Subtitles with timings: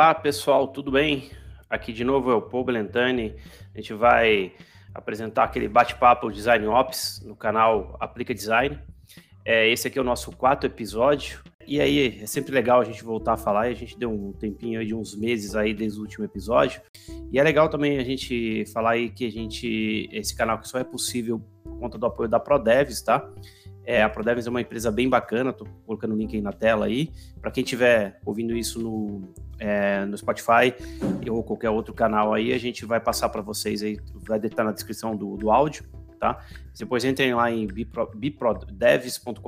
[0.00, 1.30] Olá, pessoal, tudo bem?
[1.68, 3.36] Aqui de novo é o Paul Belentani.
[3.74, 4.50] A gente vai
[4.94, 8.78] apresentar aquele bate-papo Design Ops no canal Aplica Design.
[9.44, 11.40] É, esse aqui é o nosso quarto episódio.
[11.66, 13.68] E aí, é sempre legal a gente voltar a falar.
[13.68, 16.80] E a gente deu um tempinho de uns meses aí desde o último episódio.
[17.30, 20.78] E é legal também a gente falar aí que a gente, esse canal que só
[20.78, 23.30] é possível por conta do apoio da ProDevs, tá?
[23.90, 26.86] É, a ProDevs é uma empresa bem bacana, tô colocando o link aí na tela
[26.86, 27.10] aí.
[27.40, 30.72] Para quem estiver ouvindo isso no, é, no Spotify
[31.28, 34.70] ou qualquer outro canal aí, a gente vai passar para vocês aí, vai estar na
[34.70, 35.82] descrição do, do áudio,
[36.20, 36.38] tá?
[36.78, 39.40] Depois entrem lá em biprodevs.com.br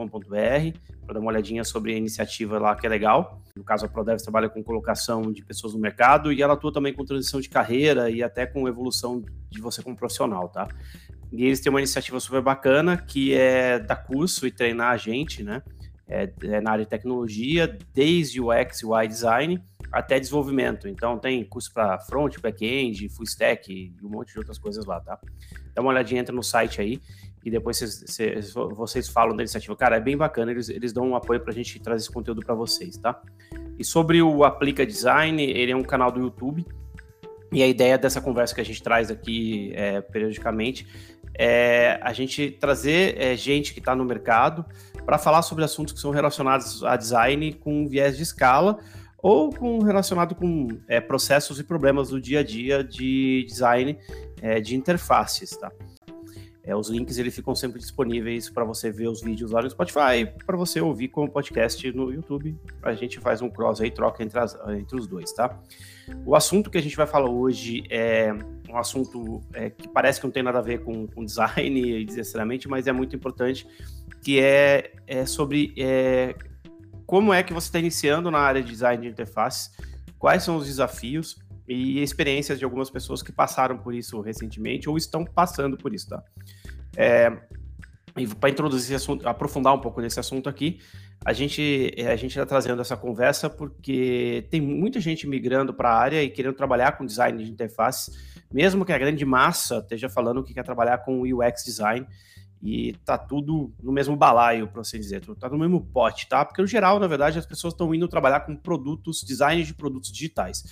[1.05, 3.41] para dar uma olhadinha sobre a iniciativa lá que é legal.
[3.55, 6.93] No caso, a ProDevs trabalha com colocação de pessoas no mercado e ela atua também
[6.93, 10.67] com transição de carreira e até com evolução de você como profissional, tá?
[11.33, 15.43] E eles têm uma iniciativa super bacana que é dar curso e treinar a gente,
[15.43, 15.63] né?
[16.07, 20.87] É, é na área de tecnologia, desde o UX UI design até desenvolvimento.
[20.89, 25.01] Então tem curso para front, back-end, full stack e um monte de outras coisas lá,
[25.01, 25.19] tá?
[25.75, 27.01] Dá uma olhadinha, entra no site aí
[27.45, 29.75] e depois vocês, vocês, vocês falam da iniciativa.
[29.77, 32.41] Cara, é bem bacana, eles, eles dão um apoio para a gente trazer esse conteúdo
[32.41, 33.21] para vocês, tá?
[33.79, 36.65] E sobre o Aplica Design, ele é um canal do YouTube.
[37.51, 40.87] E a ideia dessa conversa que a gente traz aqui é, periodicamente
[41.39, 44.65] é a gente trazer é, gente que está no mercado
[45.05, 48.79] para falar sobre assuntos que são relacionados a design com viés de escala
[49.19, 53.99] ou com relacionado com é, processos e problemas do dia a dia de design
[54.41, 55.71] é, de interfaces, tá?
[56.65, 60.33] É, os links eles ficam sempre disponíveis para você ver os vídeos lá no Spotify,
[60.47, 62.57] para você ouvir como podcast no YouTube.
[62.83, 65.59] A gente faz um cross aí, troca entre, as, entre os dois, tá?
[66.25, 68.33] O assunto que a gente vai falar hoje é
[68.73, 72.69] um assunto é, que parece que não tem nada a ver com, com design necessariamente,
[72.69, 73.67] mas é muito importante,
[74.23, 76.35] que é, é sobre é,
[77.07, 79.71] como é que você está iniciando na área de design de interface,
[80.19, 81.39] quais são os desafios
[81.69, 86.09] e experiências de algumas pessoas que passaram por isso recentemente ou estão passando por isso,
[86.09, 86.23] tá?
[86.97, 87.31] É,
[88.17, 90.81] e para introduzir esse assunto, aprofundar um pouco nesse assunto aqui,
[91.25, 95.91] a gente é, a gente está trazendo essa conversa porque tem muita gente migrando para
[95.91, 98.13] a área e querendo trabalhar com design de interface,
[98.53, 102.07] mesmo que a grande massa esteja falando que quer trabalhar com UX design
[102.63, 106.45] e tá tudo no mesmo balaio, para assim dizer, tá no mesmo pote, tá?
[106.45, 110.13] Porque no geral, na verdade, as pessoas estão indo trabalhar com produtos, design de produtos
[110.13, 110.63] digitais.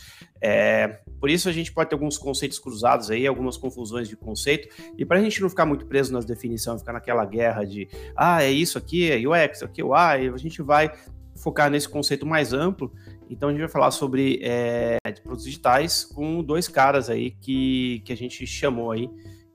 [0.41, 4.69] É, por isso a gente pode ter alguns conceitos cruzados aí, algumas confusões de conceito,
[4.97, 8.41] e para a gente não ficar muito preso nas definições, ficar naquela guerra de, ah,
[8.41, 10.93] é isso aqui, é UX, aqui é UI, a gente vai
[11.35, 12.93] focar nesse conceito mais amplo.
[13.29, 18.13] Então a gente vai falar sobre é, produtos digitais com dois caras aí que, que
[18.13, 19.09] a gente chamou aí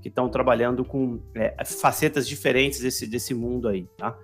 [0.06, 4.16] que estão trabalhando com é, facetas diferentes desse, desse mundo aí, tá?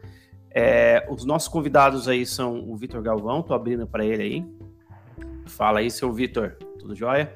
[0.52, 4.46] É, os nossos convidados aí são o Vitor Galvão, tô abrindo para ele aí.
[5.48, 7.36] Fala aí, seu Vitor, tudo jóia?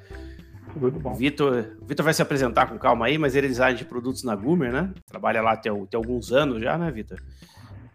[0.72, 1.12] Tudo bom.
[1.16, 4.36] Vitor, Vitor vai se apresentar com calma aí, mas ele é design de produtos na
[4.36, 4.94] Gumer, né?
[5.08, 7.18] Trabalha lá até, alguns anos já, né, Vitor?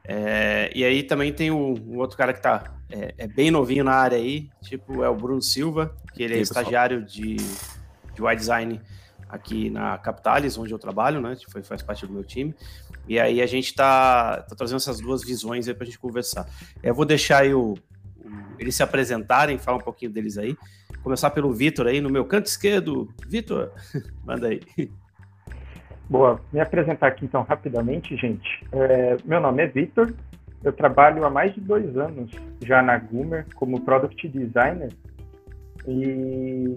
[0.03, 3.85] É, e aí também tem o, o outro cara que tá é, é, bem novinho
[3.85, 8.35] na área aí, tipo é o Bruno Silva, que ele é estagiário de, de UI
[8.35, 8.81] Design
[9.31, 11.37] aqui na Capitalis, onde eu trabalho, né?
[11.49, 12.55] Foi, faz parte do meu time.
[13.09, 16.47] E aí a gente está tá trazendo essas duas visões aí para a gente conversar.
[16.83, 17.75] Eu vou deixar aí o,
[18.59, 20.57] eles se apresentarem, falar um pouquinho deles aí.
[21.03, 23.09] Começar pelo Vitor aí, no meu canto esquerdo.
[23.27, 23.73] Vitor,
[24.25, 24.61] manda aí.
[26.09, 28.67] Boa, me apresentar aqui então rapidamente, gente.
[28.73, 30.13] É, meu nome é Vitor,
[30.63, 32.31] eu trabalho há mais de dois anos
[32.63, 34.93] já na Gumer como Product Designer
[35.87, 36.77] e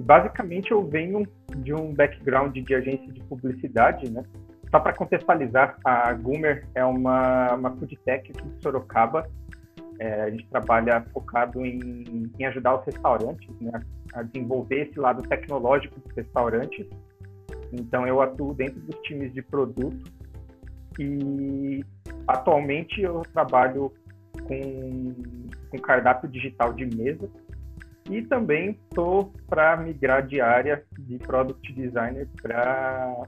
[0.00, 4.24] basicamente eu venho de um background de agência de publicidade, né?
[4.70, 9.28] Só para contextualizar, a Gumer é uma, uma food tech aqui de Sorocaba.
[9.98, 13.72] É, a gente trabalha focado em, em ajudar os restaurantes, né?
[14.14, 16.86] A desenvolver esse lado tecnológico dos restaurantes.
[17.72, 20.04] Então eu atuo dentro dos times de produto
[20.98, 21.84] e
[22.26, 23.92] atualmente eu trabalho
[24.46, 25.14] com,
[25.70, 27.28] com cardápio digital de mesa
[28.10, 33.24] e também estou para migrar de área de Product Designer para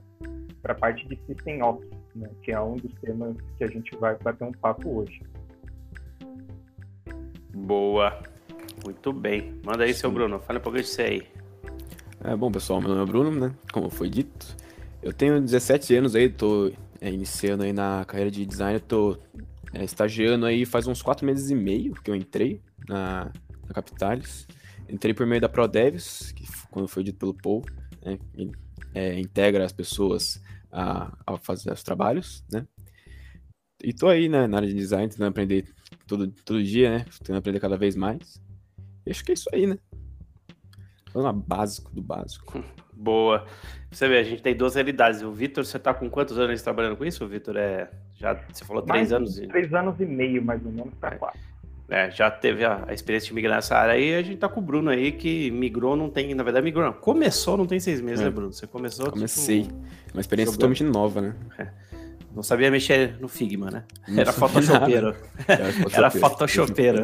[0.64, 4.17] a parte de System Ops, né, que é um dos temas que a gente vai
[4.19, 5.23] bater um papo hoje.
[7.55, 8.20] Boa,
[8.84, 9.61] muito bem.
[9.64, 10.00] Manda aí, Sim.
[10.00, 11.23] seu Bruno, fala um pouquinho de você aí.
[12.25, 13.55] É, bom, pessoal, meu nome é Bruno, né?
[13.73, 14.56] Como foi dito.
[15.00, 19.17] Eu tenho 17 anos aí, tô é, iniciando aí na carreira de designer, tô
[19.73, 23.31] é, estagiando aí faz uns 4 meses e meio que eu entrei na,
[23.67, 24.46] na Capitalis.
[24.93, 27.65] Entrei por meio da ProDevs, que quando foi dito pelo Paul,
[28.05, 28.53] né, ele,
[28.94, 32.67] é, integra as pessoas a, a, fazer os trabalhos, né?
[33.83, 35.65] E tô aí, né, na área de design, tentando aprender
[36.06, 37.06] todo, todo dia, né?
[37.19, 38.39] Tentando aprender cada vez mais.
[39.09, 39.79] acho que é isso aí, né?
[41.15, 42.62] Vamos básico do básico.
[42.93, 43.47] Boa.
[43.91, 45.23] Você vê, a gente tem duas realidades.
[45.23, 47.56] O Vitor, você tá com quantos anos trabalhando com isso, Vitor?
[47.56, 49.35] É, já, você falou três mais anos.
[49.37, 51.19] Três anos e meio, mais ou menos, para é.
[51.19, 51.41] quatro.
[51.41, 51.51] É,
[52.11, 54.62] já teve a, a, experiência de migrar nessa área aí, a gente tá com o
[54.62, 56.93] Bruno aí, que migrou, não tem, na verdade, migrou, não.
[56.93, 58.25] Começou, não tem seis meses, é.
[58.25, 58.52] né, Bruno?
[58.52, 59.11] Você começou.
[59.11, 59.64] Comecei.
[59.64, 59.75] Tipo,
[60.14, 61.34] Uma experiência totalmente nova, né?
[61.58, 61.69] É.
[62.34, 63.84] Não sabia mexer no Figma, né?
[64.17, 65.14] Era photoshopeiro.
[65.93, 67.02] Era photoshopeiro.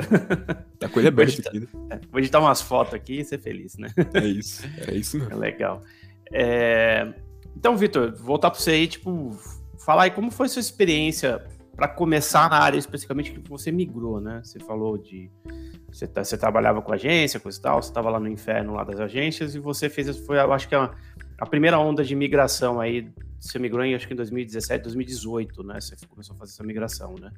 [0.79, 1.61] Tá com ele aberto aqui.
[1.61, 1.67] Né?
[1.91, 3.93] É, vou editar umas fotos aqui e ser feliz, né?
[4.15, 4.63] É isso.
[4.87, 5.33] É isso mesmo.
[5.33, 5.83] É legal.
[6.33, 7.13] É...
[7.55, 9.37] Então, Vitor, voltar para você aí, tipo,
[9.85, 11.45] falar aí como foi a sua experiência
[11.79, 14.41] para começar na área especificamente que você migrou, né?
[14.43, 15.31] Você falou de
[15.89, 18.83] você, tá, você trabalhava com agência, coisa e tal, você estava lá no inferno lá
[18.83, 20.91] das agências e você fez, foi, eu acho que a,
[21.39, 23.09] a primeira onda de migração aí
[23.39, 25.81] você migrou em acho que em 2017, 2018, né?
[25.81, 27.31] Você começou a fazer essa migração, né?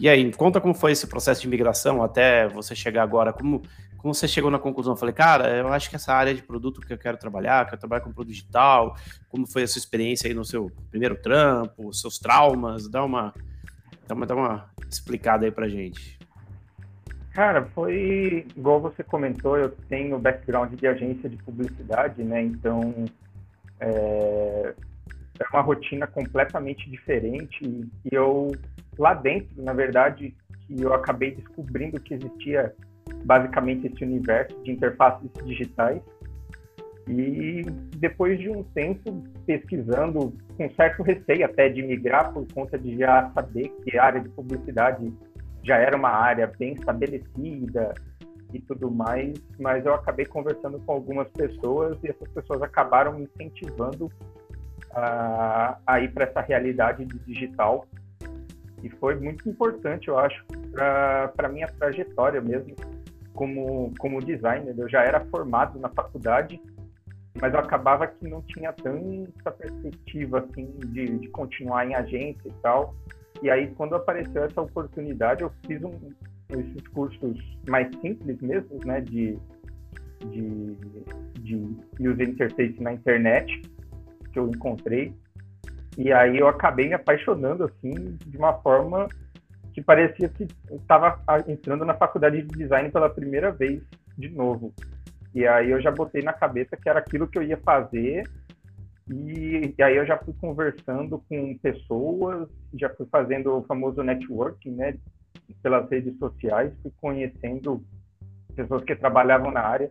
[0.00, 3.60] E aí, conta como foi esse processo de migração até você chegar agora, como,
[3.98, 4.94] como você chegou na conclusão?
[4.94, 7.78] Eu falei, cara, eu acho que essa área de produto que eu quero trabalhar, quero
[7.78, 8.96] trabalhar com produto digital,
[9.28, 13.34] como foi a sua experiência aí no seu primeiro trampo, seus traumas, dá uma,
[14.14, 16.18] uma, dá uma explicada aí pra gente.
[17.32, 22.42] Cara, foi igual você comentou, eu tenho background de agência de publicidade, né?
[22.42, 23.04] Então,
[23.78, 24.74] é,
[25.38, 28.50] é uma rotina completamente diferente e eu
[28.98, 30.34] lá dentro, na verdade,
[30.66, 32.74] que eu acabei descobrindo que existia
[33.24, 36.02] basicamente esse universo de interfaces digitais
[37.08, 37.62] e
[37.96, 43.30] depois de um tempo pesquisando, com certo receio até de migrar por conta de já
[43.34, 45.12] saber que a área de publicidade
[45.62, 47.94] já era uma área bem estabelecida
[48.52, 53.24] e tudo mais, mas eu acabei conversando com algumas pessoas e essas pessoas acabaram me
[53.24, 54.10] incentivando
[54.92, 57.86] a, a ir para essa realidade digital.
[58.82, 62.74] E foi muito importante, eu acho, para a minha trajetória mesmo
[63.34, 64.74] como, como designer.
[64.76, 66.60] Eu já era formado na faculdade,
[67.40, 72.52] mas eu acabava que não tinha tanta perspectiva assim de, de continuar em agência e
[72.62, 72.94] tal.
[73.42, 75.92] E aí, quando apareceu essa oportunidade, eu fiz um,
[76.50, 77.38] esses cursos
[77.68, 79.38] mais simples mesmo, né, de,
[80.26, 80.76] de,
[81.40, 83.62] de user interface na internet,
[84.32, 85.14] que eu encontrei.
[85.96, 89.08] E aí eu acabei me apaixonando, assim, de uma forma
[89.72, 93.80] que parecia que estava entrando na faculdade de design pela primeira vez
[94.16, 94.74] de novo.
[95.34, 98.24] E aí eu já botei na cabeça que era aquilo que eu ia fazer.
[99.10, 104.72] E, e aí eu já fui conversando com pessoas, já fui fazendo o famoso networking,
[104.72, 104.94] né,
[105.62, 107.82] pelas redes sociais, fui conhecendo
[108.54, 109.88] pessoas que trabalhavam na área.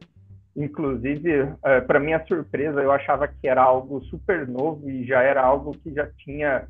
[0.55, 5.41] Inclusive, é, para minha surpresa, eu achava que era algo super novo e já era
[5.41, 6.67] algo que já tinha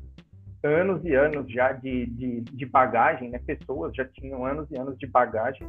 [0.62, 3.40] anos e anos já de, de, de bagagem, né?
[3.46, 5.66] Pessoas já tinham anos e anos de bagagem.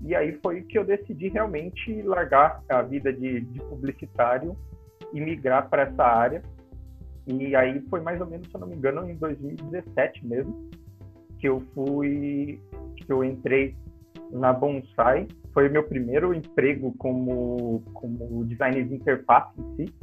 [0.00, 4.56] E aí foi que eu decidi realmente largar a vida de, de publicitário
[5.12, 6.42] e migrar para essa área.
[7.26, 10.70] E aí foi mais ou menos, se eu não me engano, em 2017 mesmo,
[11.38, 12.60] que eu fui,
[12.96, 13.76] que eu entrei
[14.30, 15.26] na Bonsai
[15.58, 19.94] foi meu primeiro emprego como, como designer de interface em si.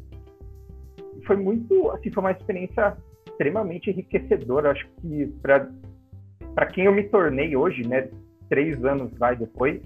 [1.25, 4.71] Foi muito, assim, foi uma experiência extremamente enriquecedora.
[4.71, 8.09] Acho que para quem eu me tornei hoje, né,
[8.49, 9.81] três anos vai depois,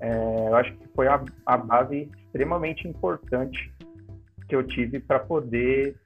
[0.00, 3.72] é, eu acho que foi a, a base extremamente importante
[4.48, 5.96] que eu tive para poder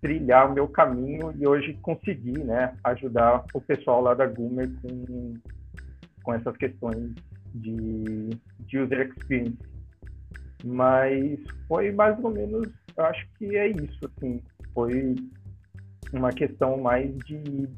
[0.00, 5.34] trilhar o meu caminho e hoje conseguir, né, ajudar o pessoal lá da Gumer com,
[6.22, 7.14] com essas questões
[7.54, 8.30] de,
[8.60, 9.56] de user experience.
[10.62, 14.42] Mas foi mais ou menos, eu acho que é isso, assim,
[14.74, 15.14] foi
[16.12, 17.68] uma questão mais de,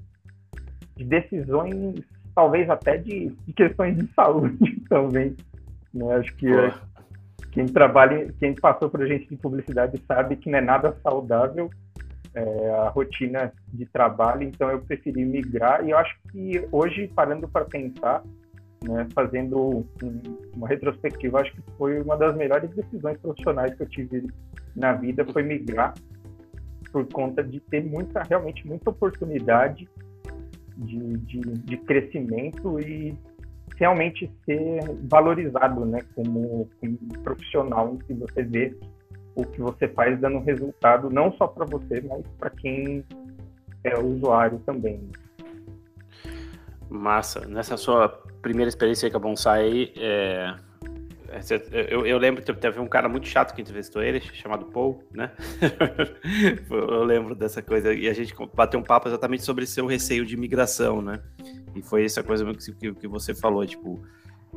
[0.97, 2.01] de decisões,
[2.37, 5.35] talvez até de, de, questões de saúde também.
[5.93, 6.15] Né?
[6.17, 6.73] Acho que é,
[7.51, 11.71] quem trabalha, quem passou por agente de publicidade sabe que não é nada saudável
[12.35, 17.49] é, a rotina de trabalho, então eu preferi migrar e eu acho que hoje, parando
[17.49, 18.23] para pensar,
[18.87, 20.23] né, fazendo um,
[20.55, 24.27] uma retrospectiva, acho que foi uma das melhores decisões profissionais que eu tive
[24.77, 25.95] na vida, foi migrar
[26.93, 29.89] por conta de ter muita, realmente muita oportunidade
[30.77, 33.17] de, de, de crescimento e
[33.77, 38.77] realmente ser valorizado, né, como, como profissional, que você vê
[39.35, 43.05] o que você faz dando resultado não só para você, mas para quem
[43.85, 45.09] é usuário também.
[46.89, 47.47] Massa.
[47.47, 48.09] Nessa sua
[48.41, 50.55] primeira experiência com a Bonsai, é...
[51.91, 55.33] Eu, eu, lembro que teve um cara muito chato que entrevistou ele, chamado Paul, né?
[56.71, 57.93] eu lembro dessa coisa.
[57.93, 61.21] E a gente bateu um papo exatamente sobre seu receio de migração, né?
[61.75, 64.03] E foi essa coisa que, você falou, tipo,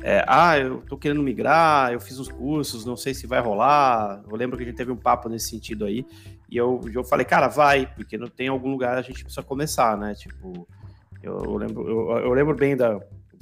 [0.02, 4.22] é, ah, eu tô querendo migrar, eu fiz uns cursos, não sei se vai rolar.
[4.28, 6.06] Eu lembro que a gente teve um papo nesse sentido aí.
[6.50, 9.96] E eu, eu falei, cara, vai, porque não tem algum lugar a gente precisa começar,
[9.96, 10.14] né?
[10.14, 10.66] Tipo,
[11.22, 12.98] eu lembro, eu, eu, lembro bem da,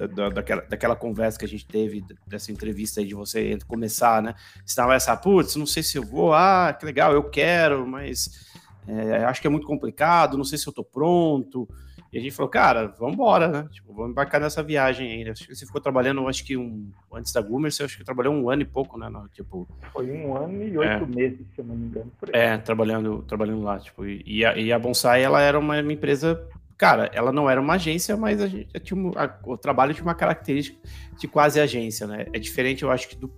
[0.06, 4.34] da, daquela, daquela conversa que a gente teve, dessa entrevista aí de você começar, né?
[4.64, 8.46] Estava essa, putz, não sei se eu vou, ah, que legal, eu quero, mas
[8.86, 11.68] é, acho que é muito complicado, não sei se eu tô pronto.
[12.10, 13.68] E a gente falou, cara, vamos embora, né?
[13.70, 15.28] Tipo, vamos embarcar nessa viagem aí.
[15.28, 18.32] Acho que você ficou trabalhando, acho que um antes da Gumer, você acho que trabalhou
[18.32, 19.10] um ano e pouco, né?
[19.10, 22.10] No, tipo, Foi um ano e oito é, meses, se eu não me engano.
[22.32, 26.42] É, trabalhando, trabalhando lá, tipo, e a, e a Bonsai, ela era uma, uma empresa
[26.78, 30.14] cara, ela não era uma agência, mas a gente tinha, a, o trabalho tinha uma
[30.14, 30.78] característica
[31.18, 32.26] de quase agência, né?
[32.32, 33.30] É diferente, eu acho que do,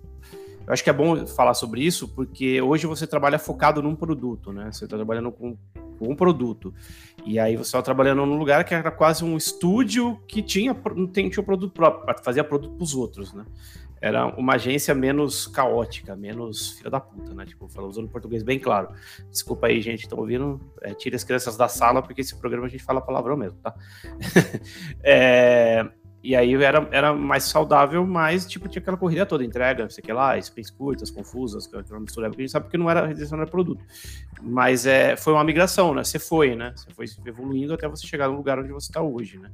[0.65, 4.53] eu acho que é bom falar sobre isso, porque hoje você trabalha focado num produto,
[4.53, 4.71] né?
[4.71, 5.57] Você está trabalhando com,
[5.97, 6.73] com, um produto.
[7.25, 11.07] E aí você está trabalhando num lugar que era quase um estúdio que tinha, não
[11.07, 13.43] tinha um produto próprio, fazia produto para os outros, né?
[14.01, 17.45] Era uma agência menos caótica, menos filha da puta, né?
[17.45, 18.89] Tipo, falando usando português bem claro.
[19.29, 20.59] Desculpa aí, gente, estão ouvindo?
[20.81, 23.75] É, tire as crianças da sala, porque esse programa a gente fala palavrão mesmo, tá?
[25.03, 25.87] é,
[26.23, 30.13] e aí era, era mais saudável, mas tipo, tinha aquela corrida toda, entrega, sei que
[30.13, 33.49] lá, space curtas, confusas, aquela mistura, porque a gente sabe que não era redenção era
[33.49, 33.83] produto.
[34.41, 36.03] Mas é, foi uma migração, né?
[36.03, 36.73] Você foi, né?
[36.75, 39.51] Você foi evoluindo até você chegar no lugar onde você está hoje, né?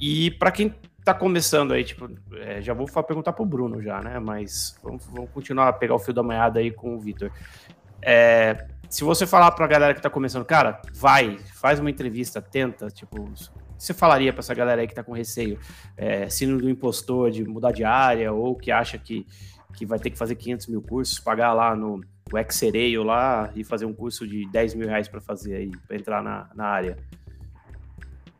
[0.00, 0.74] E para quem
[1.12, 4.18] tá começando aí, tipo, é, já vou perguntar pro Bruno já, né?
[4.18, 7.30] Mas vamos, vamos continuar a pegar o fio da manhada aí com o Vitor.
[8.02, 12.88] É, se você falar pra galera que tá começando, cara, vai, faz uma entrevista, tenta,
[12.88, 13.26] tipo,
[13.76, 15.58] você falaria para essa galera aí que está com receio,
[15.96, 19.26] é, sino do impostor de mudar de área ou que acha que,
[19.74, 22.02] que vai ter que fazer 500 mil cursos, pagar lá no
[22.50, 26.22] Xereio lá e fazer um curso de 10 mil reais para fazer aí, para entrar
[26.22, 26.98] na, na área?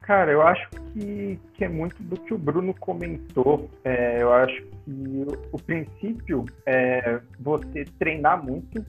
[0.09, 3.69] Cara, eu acho que, que é muito do que o Bruno comentou.
[3.85, 8.83] É, eu acho que o, princípio é você treinar muito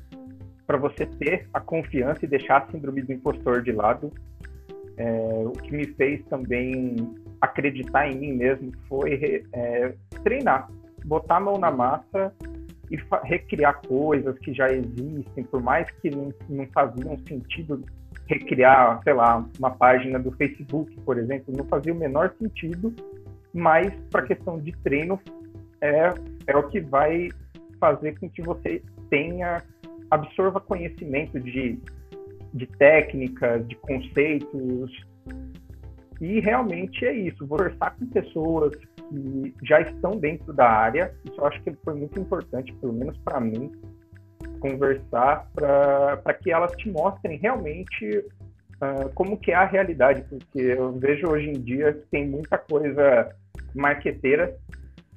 [0.66, 4.14] para você ter a confiança e deixar a síndrome do impostor de lado
[4.96, 6.96] é, o que me fez também
[7.42, 10.72] acreditar em mim mesmo foi é, treinar,
[11.04, 12.34] botar a mão na massa
[12.90, 17.84] e recriar coisas que já existem, por mais que não, não faziam sentido
[18.30, 22.94] recriar, sei lá, uma página do Facebook, por exemplo, não fazia o menor sentido,
[23.54, 25.20] mas para questão de treino
[25.82, 26.14] é,
[26.48, 27.30] é o que vai
[27.80, 29.58] fazer com que você tenha
[30.12, 31.80] absorva conhecimento de
[32.54, 34.92] de técnicas, de conceitos.
[36.20, 41.46] E realmente é isso, conversar com pessoas que já estão dentro da área, isso eu
[41.46, 43.72] acho que foi muito importante, pelo menos para mim,
[44.60, 50.92] conversar para que elas te mostrem realmente uh, como que é a realidade, porque eu
[50.94, 53.36] vejo hoje em dia que tem muita coisa
[53.74, 54.56] marqueteira,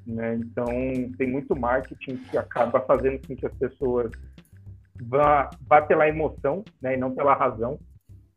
[0.07, 0.35] né?
[0.37, 0.67] então
[1.17, 4.11] tem muito marketing que acaba fazendo com que as pessoas
[5.01, 7.79] vá, vá pela emoção, né, e não pela razão.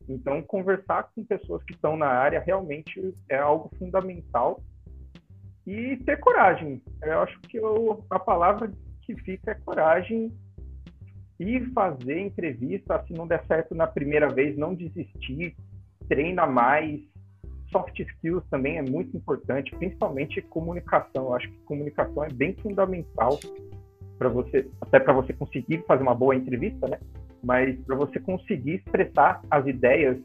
[0.08, 4.62] Então, conversar com pessoas que estão na área realmente é algo fundamental.
[5.66, 6.82] E ter coragem.
[7.02, 8.72] Eu acho que eu, a palavra
[9.02, 10.32] que fica é coragem.
[11.39, 15.56] E fazer entrevista, se não der certo na primeira vez, não desistir,
[16.08, 17.01] treina mais.
[17.72, 21.25] Soft skills também é muito importante, principalmente comunicação.
[21.25, 23.38] Eu acho que comunicação é bem fundamental
[24.18, 27.00] para você, até para você conseguir fazer uma boa entrevista, né?
[27.44, 30.18] Mas para você conseguir expressar as ideias,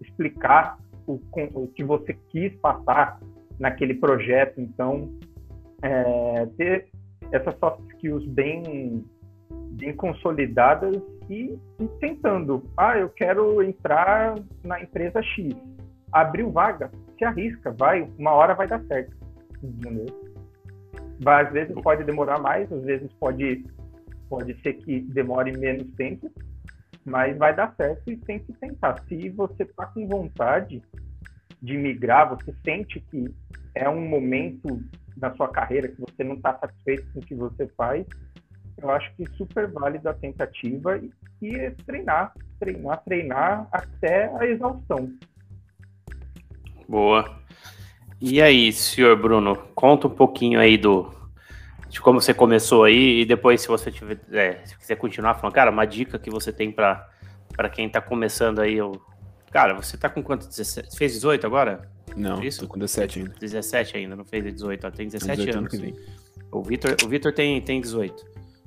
[0.00, 1.20] explicar o,
[1.54, 3.20] o que você quis passar
[3.58, 4.60] naquele projeto.
[4.60, 5.10] Então,
[5.82, 6.88] é, ter
[7.32, 9.04] essas soft skills bem,
[9.76, 10.96] bem consolidadas
[11.28, 12.62] e, e, tentando.
[12.76, 15.54] Ah, eu quero entrar na empresa X.
[16.12, 19.14] Abriu vaga, se arrisca, vai, uma hora vai dar certo.
[19.62, 20.06] Entendeu?
[21.24, 23.64] às vezes pode demorar mais, às vezes pode,
[24.28, 26.30] pode ser que demore menos tempo,
[27.04, 29.02] mas vai dar certo e tem que tentar.
[29.08, 30.82] Se você está com vontade
[31.62, 33.34] de migrar, você sente que
[33.74, 34.80] é um momento
[35.16, 38.06] da sua carreira que você não está satisfeito com o que você faz,
[38.78, 41.10] eu acho que super válido a tentativa e,
[41.42, 45.12] e treinar, treinar, treinar até a exaustão.
[46.88, 47.40] Boa.
[48.20, 51.14] E aí, senhor Bruno, conta um pouquinho aí do
[51.88, 55.54] de como você começou aí e depois, se você tiver, é, se quiser continuar falando,
[55.54, 57.08] cara, uma dica que você tem para
[57.56, 59.00] para quem tá começando aí, eu,
[59.50, 60.46] cara, você tá com quanto?
[60.46, 61.88] 17, fez 18 agora?
[62.14, 62.60] Não, Isso?
[62.60, 63.34] tô com 17 ainda.
[63.40, 65.74] 17 ainda, não fez 18, ó, tem 17 18 anos.
[65.74, 65.96] Ano
[66.52, 68.26] o Vitor, o Vitor tem tem 18.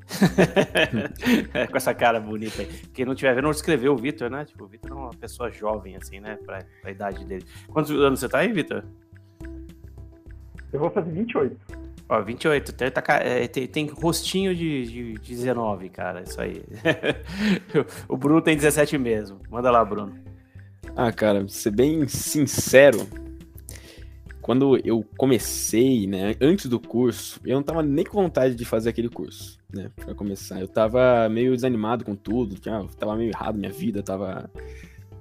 [1.70, 2.68] com essa cara bonita aí.
[2.94, 4.46] Quem não tiver vendo, não escreveu o Vitor, né?
[4.46, 6.38] Tipo, o Vitor é uma pessoa jovem, assim, né?
[6.46, 7.46] Pra, pra idade dele.
[7.68, 8.84] Quantos anos você tá aí, Vitor?
[10.72, 11.58] Eu vou fazer 28.
[12.12, 16.64] Ó, 28, tem, tá, é, tem, tem rostinho de, de, de 19, cara, isso aí.
[18.10, 19.40] o Bruno tem 17 mesmo.
[19.50, 20.18] Manda lá, Bruno.
[20.96, 23.08] Ah, cara, ser bem sincero,
[24.50, 28.90] quando eu comecei, né, antes do curso, eu não tava nem com vontade de fazer
[28.90, 30.60] aquele curso, né, pra começar.
[30.60, 34.50] Eu tava meio desanimado com tudo, tinha, tava meio errado minha vida, tava.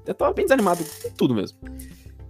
[0.07, 1.59] Eu tava bem desanimado com tudo mesmo.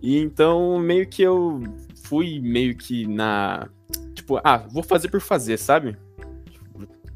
[0.02, 1.62] E então, meio que eu
[2.02, 3.69] fui meio que na
[4.12, 5.97] tipo, ah, vou fazer por fazer, sabe?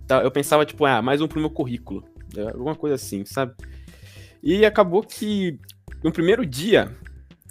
[0.07, 2.05] Tá, eu pensava, tipo, ah, mais um pro meu currículo.
[2.37, 3.53] É, alguma coisa assim, sabe?
[4.45, 5.59] E acabou que
[6.05, 6.97] no primeiro dia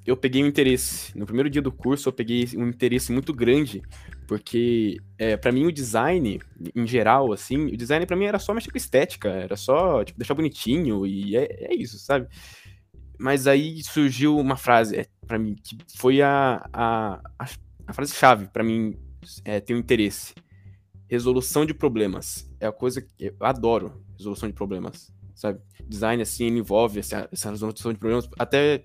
[0.05, 1.17] eu peguei um interesse.
[1.17, 3.81] No primeiro dia do curso eu peguei um interesse muito grande,
[4.27, 6.39] porque é, para mim o design,
[6.75, 10.17] em geral, assim, o design para mim era só mexer com estética, era só, tipo,
[10.19, 12.27] deixar bonitinho e é, é isso, sabe?
[13.19, 17.45] Mas aí surgiu uma frase é, para mim que foi a, a, a,
[17.87, 18.97] a frase-chave para mim
[19.45, 20.33] é, tenho interesse.
[21.07, 22.49] Resolução de problemas.
[22.59, 25.13] É a coisa que eu adoro, resolução de problemas.
[25.35, 25.59] Sabe?
[25.87, 28.29] Design, assim, envolve essa, essa resolução de problemas.
[28.39, 28.83] Até,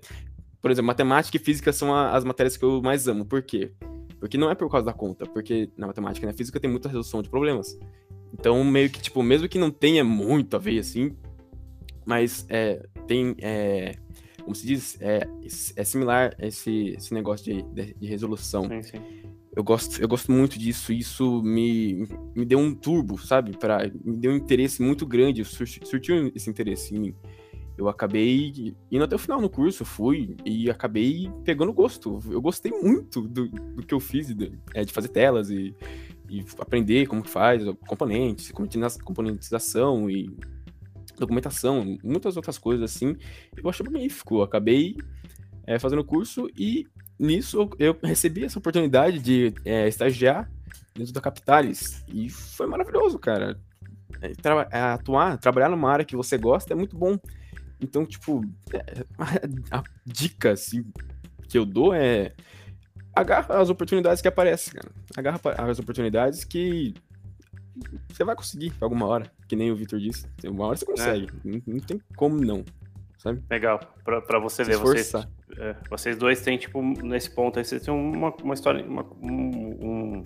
[0.61, 3.25] por exemplo, matemática e física são a, as matérias que eu mais amo.
[3.25, 3.71] Por quê?
[4.19, 6.89] Porque não é por causa da conta, porque na matemática e na física tem muita
[6.89, 7.77] resolução de problemas.
[8.33, 11.15] Então, meio que, tipo, mesmo que não tenha muito a ver, assim,
[12.05, 13.95] mas é, tem, é,
[14.43, 15.27] como se diz, é,
[15.75, 18.67] é similar esse, esse negócio de, de, de resolução.
[18.67, 20.93] Sim, sim eu gosto, eu gosto muito disso.
[20.93, 23.57] Isso me, me deu um turbo, sabe?
[23.57, 27.15] Pra, me deu um interesse muito grande, surti, surtiu esse interesse em mim.
[27.77, 32.19] Eu acabei indo até o final no curso, fui e acabei pegando gosto.
[32.29, 35.75] Eu gostei muito do, do que eu fiz, de, é, de fazer telas e,
[36.27, 40.35] e aprender como que faz, componentes, componentização e
[41.19, 43.15] documentação, muitas outras coisas assim.
[43.55, 44.37] Eu achei magnífico.
[44.37, 44.95] Eu acabei
[45.65, 46.87] é, fazendo o curso e
[47.19, 50.49] nisso eu recebi essa oportunidade de é, estagiar
[50.95, 53.59] dentro da Capitalis e foi maravilhoso, cara.
[54.21, 54.31] É,
[54.71, 57.19] é, atuar, trabalhar numa área que você gosta é muito bom.
[57.79, 59.05] Então, tipo, é,
[59.71, 60.85] a, a, dica assim,
[61.47, 62.33] que eu dou é
[63.15, 64.89] agarra as oportunidades que aparecem, cara.
[65.15, 66.93] Agarra as oportunidades que
[68.09, 70.25] você vai conseguir alguma hora, que nem o Victor disse.
[70.45, 71.29] Uma hora você consegue, é.
[71.43, 72.63] não, não, tem como não,
[73.17, 73.43] sabe?
[73.49, 75.29] Legal, pra, pra você Se ver, esforçar.
[75.47, 79.03] vocês é, vocês dois têm, tipo, nesse ponto aí, vocês têm uma, uma história, uma,
[79.21, 80.25] um,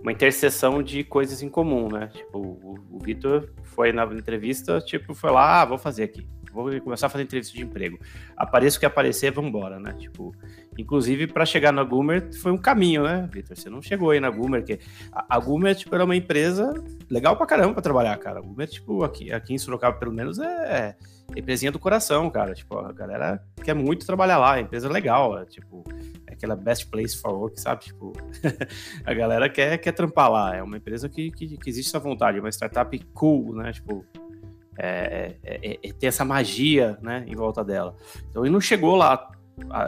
[0.00, 2.08] uma interseção de coisas em comum, né?
[2.08, 6.26] Tipo, o, o Vitor foi na entrevista, tipo, foi lá, ah, vou fazer aqui.
[6.62, 7.98] Vou começar a fazer entrevista de emprego.
[8.36, 9.92] Apareça o que aparecer, vamos embora, né?
[9.98, 10.34] Tipo,
[10.78, 13.56] inclusive para chegar na Gumer foi um caminho, né, Vitor?
[13.56, 14.78] Você não chegou aí na Gumer, que
[15.12, 16.72] a, a Gumer tipo era uma empresa
[17.10, 18.38] legal pra caramba pra trabalhar, cara.
[18.38, 20.96] A Gumer, tipo, aqui, aqui em Sorocaba pelo menos é
[21.34, 22.54] empresinha do coração, cara.
[22.54, 25.84] Tipo, a galera quer muito trabalhar lá, a empresa é legal, é, tipo,
[26.26, 27.84] é aquela best place for work, sabe?
[27.84, 28.12] Tipo,
[29.04, 32.38] a galera quer, quer trampar lá, é uma empresa que, que, que existe essa vontade,
[32.38, 33.72] é uma startup cool, né?
[33.72, 34.04] Tipo,
[34.78, 37.94] é, é, é, é ter essa magia, né, em volta dela.
[38.28, 39.30] Então ele não chegou lá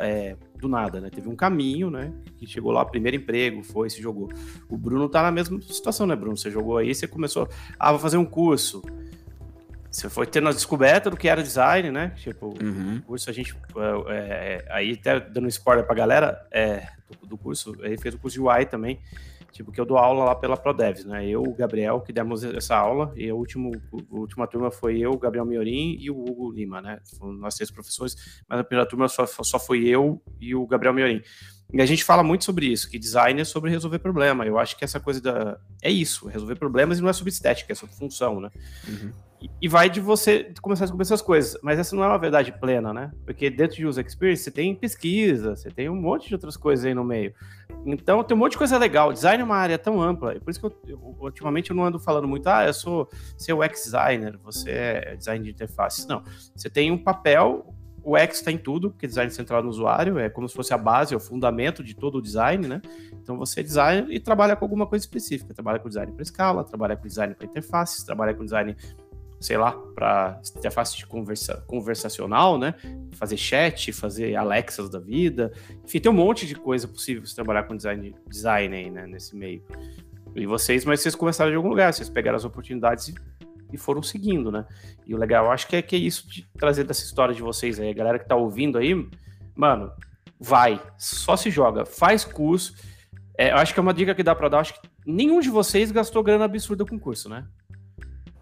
[0.01, 1.11] é, do nada, né?
[1.11, 2.13] Teve um caminho, né?
[2.37, 4.31] Que chegou lá, primeiro emprego, foi, se jogou.
[4.69, 6.37] O Bruno tá na mesma situação, né, Bruno?
[6.37, 7.49] Você jogou aí, você começou,
[7.79, 8.83] ah, vou fazer um curso.
[9.91, 12.13] Você foi tendo a descoberta do que era design, né?
[12.17, 12.99] Tipo, uhum.
[12.99, 13.57] o curso a gente.
[14.09, 16.47] É, aí, até dando spoiler pra galera
[17.27, 19.01] do, curso, ele fez o curso de UI também,
[19.59, 21.27] tipo, que eu dou aula lá pela ProDevs, né?
[21.27, 25.11] Eu, o Gabriel, que demos essa aula, e a, último, a última turma foi eu,
[25.11, 27.01] o Gabriel Miorim e o Hugo Lima, né?
[27.19, 30.95] Foram nós três professores, mas a primeira turma só, só foi eu e o Gabriel
[30.95, 31.21] Miorim.
[31.73, 34.47] E a gente fala muito sobre isso, que design é sobre resolver problema.
[34.47, 35.59] Eu acho que essa coisa da.
[35.83, 38.51] É isso, resolver problemas e não é sobre estética, é sobre função, né?
[38.87, 39.13] Uhum.
[39.61, 41.57] E, vai de você começar a descobrir essas coisas.
[41.63, 43.11] Mas essa não é uma verdade plena, né?
[43.25, 46.85] Porque dentro de user experience você tem pesquisa, você tem um monte de outras coisas
[46.85, 47.33] aí no meio.
[47.87, 49.13] Então tem um monte de coisa legal.
[49.13, 50.35] Design é uma área tão ampla.
[50.35, 53.09] E por isso que eu, eu, ultimamente eu não ando falando muito, ah, eu sou
[53.37, 56.07] seu UX designer, você é design de interfaces.
[56.07, 56.23] Não.
[56.55, 57.75] Você tem um papel
[58.09, 60.79] o X está em tudo, porque design central no usuário é como se fosse a
[60.79, 62.81] base, é o fundamento de todo o design, né?
[63.13, 65.53] Então você é designer e trabalha com alguma coisa específica.
[65.53, 68.75] Trabalha com design para escala, trabalha com design para interfaces, trabalha com design,
[69.41, 72.75] sei lá, para interface de conversa, conversacional, né?
[73.13, 75.53] Fazer chat, fazer Alexas da vida.
[75.85, 79.07] Enfim, tem um monte de coisa possível você trabalhar com design, design aí, né?
[79.07, 79.63] Nesse meio.
[80.35, 83.15] E vocês, mas vocês começaram de algum lugar, vocês pegaram as oportunidades e
[83.73, 84.65] e foram seguindo, né?
[85.07, 87.79] E o legal, acho que é que é isso de trazer dessa história de vocês
[87.79, 88.95] aí, a galera que tá ouvindo aí,
[89.55, 89.93] mano,
[90.39, 92.75] vai, só se joga, faz curso.
[93.37, 95.51] É, eu acho que é uma dica que dá para dar, acho que nenhum de
[95.51, 97.47] vocês gastou grana absurda com curso, né?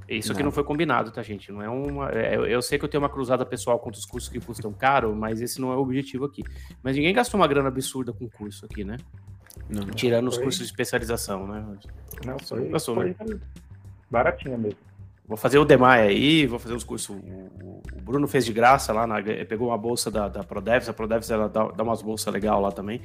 [0.08, 0.34] Isso não.
[0.34, 1.50] aqui não foi combinado, tá, gente?
[1.50, 2.10] Não é uma.
[2.10, 4.72] É, eu, eu, sei que eu tenho uma cruzada pessoal contra os cursos que custam
[4.72, 6.44] caro, mas esse não é o objetivo aqui.
[6.82, 8.96] Mas ninguém gastou uma grana absurda com curso aqui, né?
[9.68, 10.38] Não, Tirando foi...
[10.38, 11.64] os cursos de especialização, né?
[12.24, 13.40] Não, foi, Passou, foi né?
[14.08, 14.78] baratinha mesmo.
[15.26, 17.10] Vou fazer o Demai aí, vou fazer os cursos.
[17.10, 21.28] O, Bruno fez de graça lá, na, pegou uma bolsa da, da Prodevs, a Prodevs
[21.28, 23.00] ela dá, dá umas bolsas legal lá também.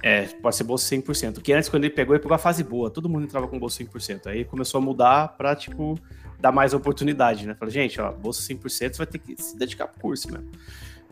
[0.00, 1.42] É, pode ser bolsa 100%.
[1.42, 3.82] Que antes, quando ele pegou, ele pegou a fase boa, todo mundo entrava com bolsa
[3.82, 4.28] 100%.
[4.28, 5.98] Aí começou a mudar pra, tipo,
[6.46, 7.54] dar mais oportunidade, né?
[7.54, 10.50] Falei, gente, ó, bolsa 100%, você vai ter que se dedicar pro curso mesmo.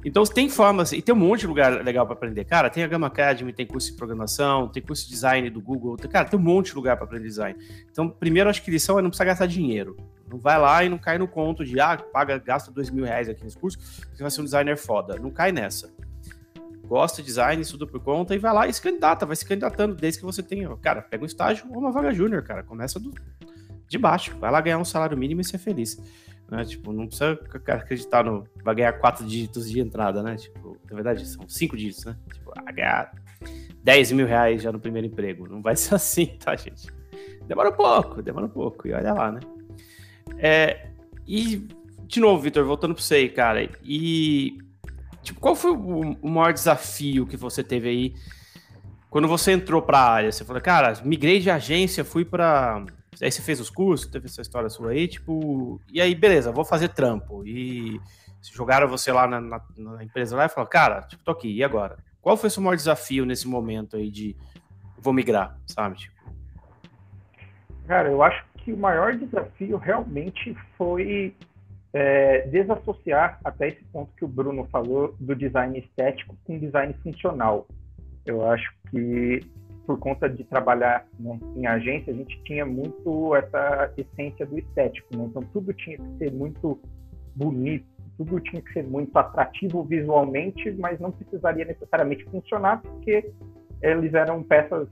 [0.05, 2.45] Então tem formas, e tem um monte de lugar legal para aprender.
[2.45, 5.97] Cara, tem a Gama Academy, tem curso de programação, tem curso de design do Google,
[5.97, 7.59] tem, cara, tem um monte de lugar para aprender design.
[7.91, 9.97] Então, primeiro, acho que lição é não precisar gastar dinheiro.
[10.29, 13.31] Não vai lá e não cai no conto de, ah, paga, gasta dois mil reais
[13.31, 15.19] aqui nesse curso, você vai ser um designer foda.
[15.19, 15.91] Não cai nessa.
[16.87, 19.95] Gosta de design, estuda por conta e vai lá e se candidata, vai se candidatando
[19.95, 23.11] desde que você tenha, cara, pega um estágio ou uma vaga júnior, cara, começa do,
[23.89, 26.01] de baixo, vai lá ganhar um salário mínimo e ser feliz.
[26.51, 26.65] Né?
[26.65, 28.47] Tipo, não precisa acreditar no.
[28.63, 30.37] Vai ganhar quatro dígitos de entrada, né?
[30.37, 32.17] Tipo, na verdade, são cinco dígitos, né?
[32.33, 33.13] Tipo, vai ganhar
[33.83, 35.49] 10 mil reais já no primeiro emprego.
[35.49, 36.89] Não vai ser assim, tá, gente?
[37.47, 38.87] Demora um pouco, demora um pouco.
[38.89, 39.41] E olha lá, né?
[40.39, 40.89] É,
[41.27, 41.67] e,
[42.07, 43.69] de novo, Vitor, voltando para você aí, cara.
[43.83, 44.59] E,
[45.23, 48.15] tipo, qual foi o, o maior desafio que você teve aí
[49.11, 50.33] quando você entrou para a área?
[50.33, 52.85] Você falou, cara, migrei de agência, fui para
[53.23, 56.65] Aí você fez os cursos, teve essa história sua aí, tipo, e aí, beleza, vou
[56.65, 57.47] fazer trampo.
[57.47, 58.01] E
[58.53, 61.63] jogaram você lá na, na, na empresa lá e falaram, cara, tipo, tô aqui, e
[61.63, 61.99] agora?
[62.21, 64.37] Qual foi o seu maior desafio nesse momento aí de
[64.99, 65.97] vou migrar, sabe?
[65.99, 66.15] Tipo?
[67.87, 71.37] Cara, eu acho que o maior desafio realmente foi
[71.93, 77.69] é, desassociar até esse ponto que o Bruno falou do design estético com design funcional.
[78.25, 79.41] Eu acho que
[79.87, 85.17] por conta de trabalhar né, em agência, a gente tinha muito essa essência do estético.
[85.17, 85.25] Né?
[85.29, 86.79] Então, tudo tinha que ser muito
[87.35, 93.31] bonito, tudo tinha que ser muito atrativo visualmente, mas não precisaria necessariamente funcionar, porque
[93.83, 94.89] eles eram peças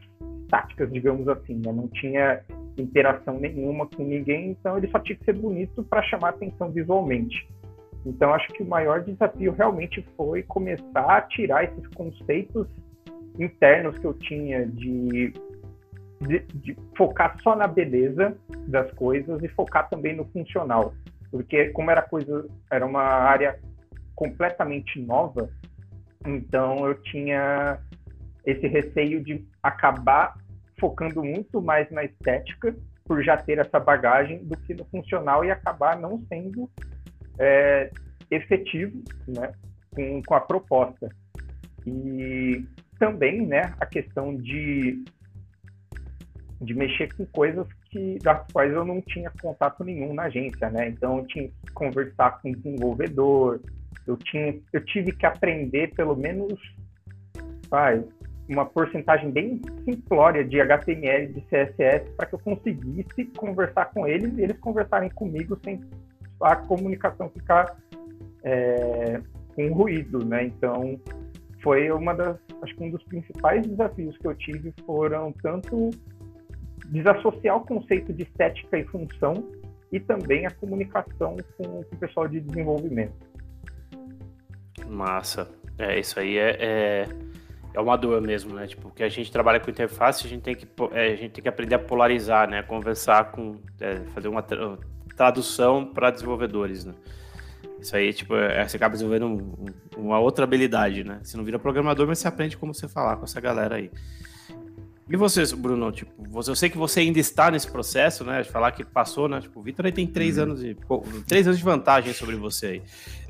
[0.49, 1.55] táticas, digamos assim.
[1.55, 1.73] Né?
[1.73, 2.43] Não tinha
[2.77, 7.49] interação nenhuma com ninguém, então ele só tinha que ser bonito para chamar atenção visualmente.
[8.05, 12.67] Então, acho que o maior desafio realmente foi começar a tirar esses conceitos
[13.39, 15.33] internos que eu tinha de,
[16.21, 18.37] de, de, focar só na beleza
[18.69, 20.95] das coisas e focar também no funcional,
[21.31, 23.59] porque como era coisa, era uma área
[24.15, 25.49] completamente nova,
[26.27, 27.79] então eu tinha
[28.45, 30.35] esse receio de acabar
[30.79, 35.51] focando muito mais na estética por já ter essa bagagem do que no funcional e
[35.51, 36.69] acabar não sendo
[37.39, 37.91] é,
[38.31, 39.53] efetivo né,
[39.95, 41.09] com, com a proposta.
[41.87, 42.65] E
[43.03, 45.05] também né, a questão de,
[46.61, 50.89] de mexer com coisas que, das quais eu não tinha contato nenhum na agência, né?
[50.89, 53.61] Então eu tinha que conversar com o desenvolvedor,
[54.07, 56.55] eu, tinha, eu tive que aprender pelo menos
[57.69, 58.05] vai,
[58.49, 64.39] uma porcentagem bem simplória de HTML de CSS para que eu conseguisse conversar com eles
[64.39, 65.81] e eles conversarem comigo sem
[66.41, 67.77] a comunicação ficar
[68.45, 69.21] é,
[69.57, 70.45] com ruído, né?
[70.45, 71.01] Então
[71.63, 75.91] foi uma das, acho que um dos principais desafios que eu tive foram tanto
[76.87, 79.49] desassociar o conceito de estética e função
[79.91, 83.15] e também a comunicação com, o pessoal de desenvolvimento.
[84.89, 85.49] Massa.
[85.79, 87.09] É, isso aí é, é,
[87.75, 88.67] é, uma dor mesmo, né?
[88.67, 91.43] Tipo, que a gente trabalha com interface, a gente tem que, é, a gente tem
[91.43, 92.63] que aprender a polarizar, né?
[92.63, 94.45] Conversar com, é, fazer uma
[95.17, 96.95] tradução para desenvolvedores, né?
[97.83, 99.67] Isso aí, tipo, é, você acaba desenvolvendo um,
[99.97, 101.19] uma outra habilidade, né?
[101.21, 103.91] Você não vira programador, mas você aprende como você falar com essa galera aí.
[105.11, 105.91] E você, Bruno?
[105.91, 108.41] Tipo, você, eu sei que você ainda está nesse processo, né?
[108.41, 109.41] De falar que passou, né?
[109.41, 110.45] Tipo, o Vitor aí tem três uhum.
[110.45, 110.77] anos de
[111.27, 112.83] três anos de vantagem sobre você aí.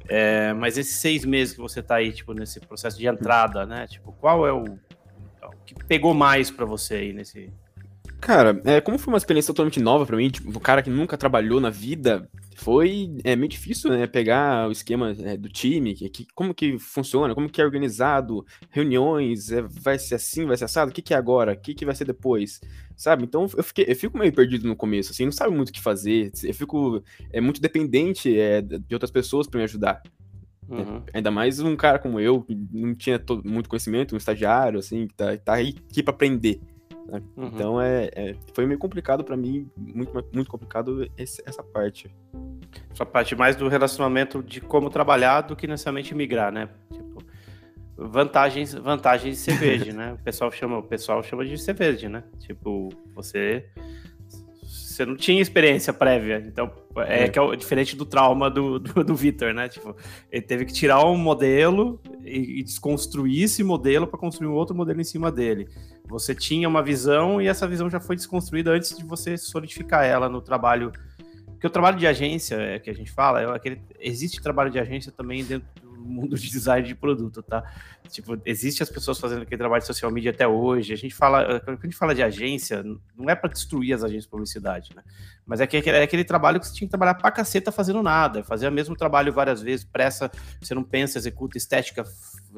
[0.07, 3.87] É, mas esses seis meses que você está aí, tipo, nesse processo de entrada, né?
[3.87, 4.79] Tipo, qual é o, o
[5.65, 7.51] que pegou mais para você aí nesse,
[8.23, 11.19] Cara, é, como foi uma experiência totalmente nova para mim, tipo, o cara que nunca
[11.19, 16.09] trabalhou na vida, foi é, meio difícil, né, pegar o esquema é, do time, que,
[16.09, 20.67] que, como que funciona, como que é organizado, reuniões, é, vai ser assim, vai ser
[20.67, 22.61] assado, o que que é agora, o que que vai ser depois,
[22.97, 23.25] sabe?
[23.25, 25.81] Então eu, fiquei, eu fico meio perdido no começo, assim, não sabe muito o que
[25.81, 30.01] fazer, eu fico é, muito dependente é, de outras pessoas para me ajudar.
[30.69, 31.03] Uhum.
[31.13, 35.09] Ainda mais um cara como eu, que não tinha todo, muito conhecimento, um estagiário, assim,
[35.09, 36.61] que tá, tá aí aqui pra aprender.
[37.07, 37.23] Né?
[37.37, 37.47] Uhum.
[37.47, 42.15] Então é, é, foi meio complicado para mim, muito, muito complicado esse, essa parte.
[42.91, 46.69] Essa parte mais do relacionamento de como trabalhar do que necessariamente migrar, né?
[46.91, 47.23] Tipo,
[47.97, 50.15] vantagens, vantagens de ser verde, né?
[50.15, 52.23] O pessoal chama, o pessoal chama de ser verde, né?
[52.39, 53.67] Tipo, você
[54.93, 57.29] você não tinha experiência prévia, então é, é.
[57.29, 59.69] que é diferente do trauma do, do, do Vitor, né?
[59.69, 59.97] Tipo,
[60.31, 64.75] ele teve que tirar um modelo e, e desconstruir esse modelo para construir um outro
[64.75, 65.67] modelo em cima dele.
[66.13, 70.29] Você tinha uma visão e essa visão já foi desconstruída antes de você solidificar ela
[70.29, 70.93] no trabalho.
[71.47, 74.79] Porque o trabalho de agência, é, que a gente fala, é aquele, existe trabalho de
[74.79, 75.67] agência também dentro
[76.03, 77.65] mundo de design de produto, tá?
[78.09, 80.93] Tipo, existe as pessoas fazendo aquele trabalho de social media até hoje.
[80.93, 82.85] A gente fala, quando a gente fala de agência,
[83.17, 85.03] não é para destruir as agências de publicidade, né?
[85.47, 88.45] Mas é, que, é aquele trabalho que você tinha que trabalhar pra caceta fazendo nada,
[88.45, 92.05] fazer o mesmo trabalho várias vezes, pressa, você não pensa, executa, estética,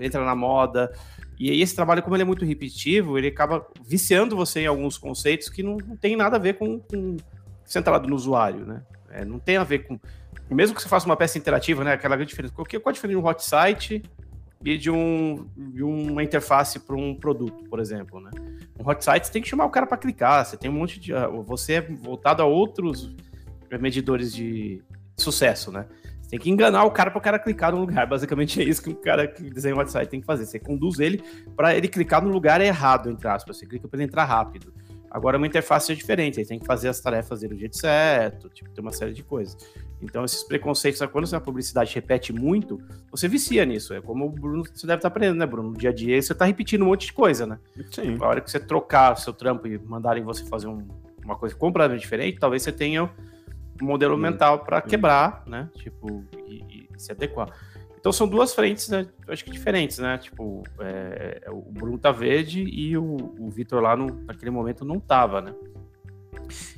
[0.01, 0.93] entra na moda.
[1.39, 4.97] E aí esse trabalho, como ele é muito repetitivo, ele acaba viciando você em alguns
[4.97, 7.17] conceitos que não, não tem nada a ver com, com
[7.65, 8.83] centrado no usuário, né?
[9.11, 9.99] É, não tem a ver com
[10.51, 11.93] mesmo que você faça uma peça interativa, né?
[11.93, 12.55] Aquela grande diferença.
[12.55, 14.03] Qual, qual a diferença de um hot site
[14.65, 18.31] e de, um, de uma interface para um produto, por exemplo, né?
[18.79, 21.01] Um hot site você tem que chamar o cara para clicar, você tem um monte
[21.01, 21.15] de.
[21.15, 23.15] Ah, você é voltado a outros
[23.81, 24.83] medidores de
[25.17, 25.87] sucesso, né?
[26.35, 28.09] Tem que enganar o cara para o cara clicar no lugar.
[28.09, 30.45] Basicamente é isso que o cara que desenha hot site tem que fazer.
[30.45, 31.23] Você conduz ele
[31.55, 33.57] para ele clicar no lugar errado, entre aspas.
[33.57, 34.75] Você clica para ele entrar rápido.
[35.09, 38.49] Agora, uma interface é diferente, ele tem que fazer as tarefas dele do jeito certo,
[38.49, 39.57] tipo, tem uma série de coisas.
[40.03, 43.95] Então, esses preconceitos, quando a publicidade repete muito, você vicia nisso.
[43.95, 45.71] É como o Bruno, você deve estar aprendendo, né, Bruno?
[45.71, 47.61] No dia a dia, você está repetindo um monte de coisa, né?
[47.93, 48.17] Sim.
[48.21, 50.85] A hora que você trocar o seu trampo e mandarem você fazer um,
[51.25, 53.09] uma coisa completamente diferente, talvez você tenha
[53.81, 55.69] modelo mental para quebrar, né?
[55.77, 57.49] Tipo, e, e se adequar.
[57.99, 60.19] Então são duas frentes, né, acho que diferentes, né?
[60.19, 65.01] Tipo, é, o Bruno tá verde e o, o Vitor lá no, naquele momento não
[65.01, 65.55] tava, né?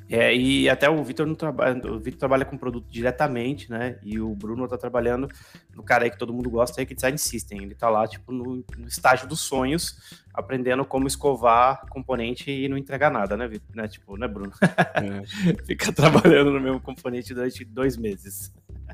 [0.08, 3.98] É, e até o Vitor não trabalha, o Vitor trabalha com produto diretamente, né?
[4.02, 5.28] E o Bruno tá trabalhando
[5.74, 7.62] no cara aí que todo mundo gosta, aí que design system.
[7.62, 12.78] Ele tá lá, tipo, no, no, estágio dos sonhos, aprendendo como escovar componente e não
[12.78, 13.74] entregar nada, né, Vitor?
[13.74, 13.88] Né?
[13.88, 14.52] Tipo, né, Bruno?
[14.62, 15.26] É.
[15.66, 18.52] Fica trabalhando no mesmo componente durante dois meses.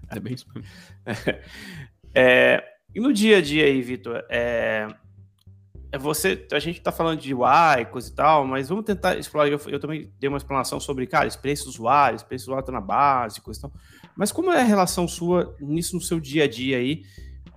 [0.08, 0.46] É bem isso.
[2.14, 2.62] É,
[2.94, 4.86] e no dia a dia aí, Vitor, é, é
[5.98, 9.48] você, a gente está falando de UI, coisa e tal, mas vamos tentar explorar.
[9.48, 12.72] Eu, eu, também dei uma explanação sobre, cara, experiência do usuário, experiência do usuário tá
[12.72, 13.72] na base, coisa e tal.
[14.16, 17.02] Mas como é a relação sua nisso no seu dia a dia aí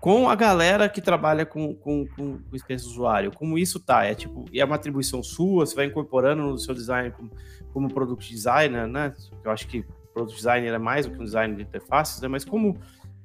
[0.02, 3.32] com a galera que trabalha com, com, com, experiência do usuário?
[3.32, 4.04] Como isso tá?
[4.04, 5.66] É tipo, é uma atribuição sua?
[5.66, 7.32] Você vai incorporando no seu design como,
[7.74, 9.14] como product designer, né?
[9.44, 12.28] Eu acho que product designer é mais do que um design de interfaces, né?
[12.28, 12.78] Mas como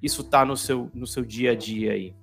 [0.03, 2.15] isso está no seu, no seu dia a dia aí?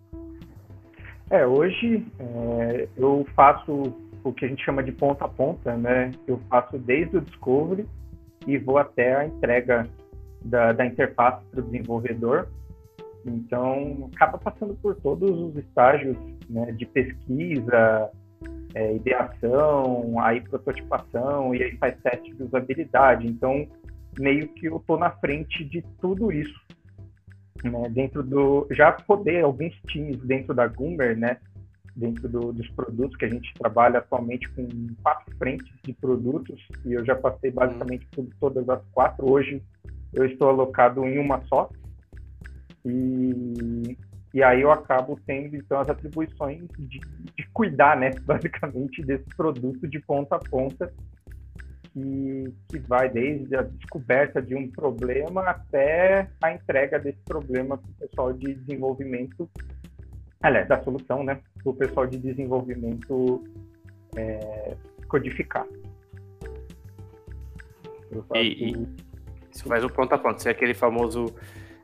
[1.29, 6.11] É, hoje é, eu faço o que a gente chama de ponta a ponta, né?
[6.25, 7.85] Eu faço desde o discovery
[8.45, 9.87] e vou até a entrega
[10.43, 12.47] da, da interface para o desenvolvedor.
[13.25, 16.15] Então, acaba passando por todos os estágios
[16.49, 18.09] né, de pesquisa,
[18.73, 23.27] é, ideação, aí prototipação, e aí faz teste de usabilidade.
[23.27, 23.67] Então,
[24.17, 26.66] meio que eu estou na frente de tudo isso
[27.63, 31.37] né, dentro do já poder alguns times dentro da Gummer, né,
[31.95, 34.67] dentro do, dos produtos que a gente trabalha atualmente com
[35.01, 39.29] quatro frentes de produtos e eu já passei basicamente por todas as quatro.
[39.29, 39.63] Hoje
[40.13, 41.69] eu estou alocado em uma só
[42.85, 43.97] e,
[44.33, 46.99] e aí eu acabo tendo então as atribuições de,
[47.35, 50.93] de cuidar, né, basicamente desse produto de ponta a ponta
[51.97, 57.89] que, que vai desde a descoberta de um problema até a entrega desse problema para
[57.89, 59.49] o pessoal de desenvolvimento,
[60.41, 63.43] aliás, da solução, né, para o pessoal de desenvolvimento
[64.15, 64.75] é,
[65.07, 65.65] codificar.
[68.35, 68.87] E, e
[69.51, 71.33] você faz o ponto a ponto, se é aquele famoso,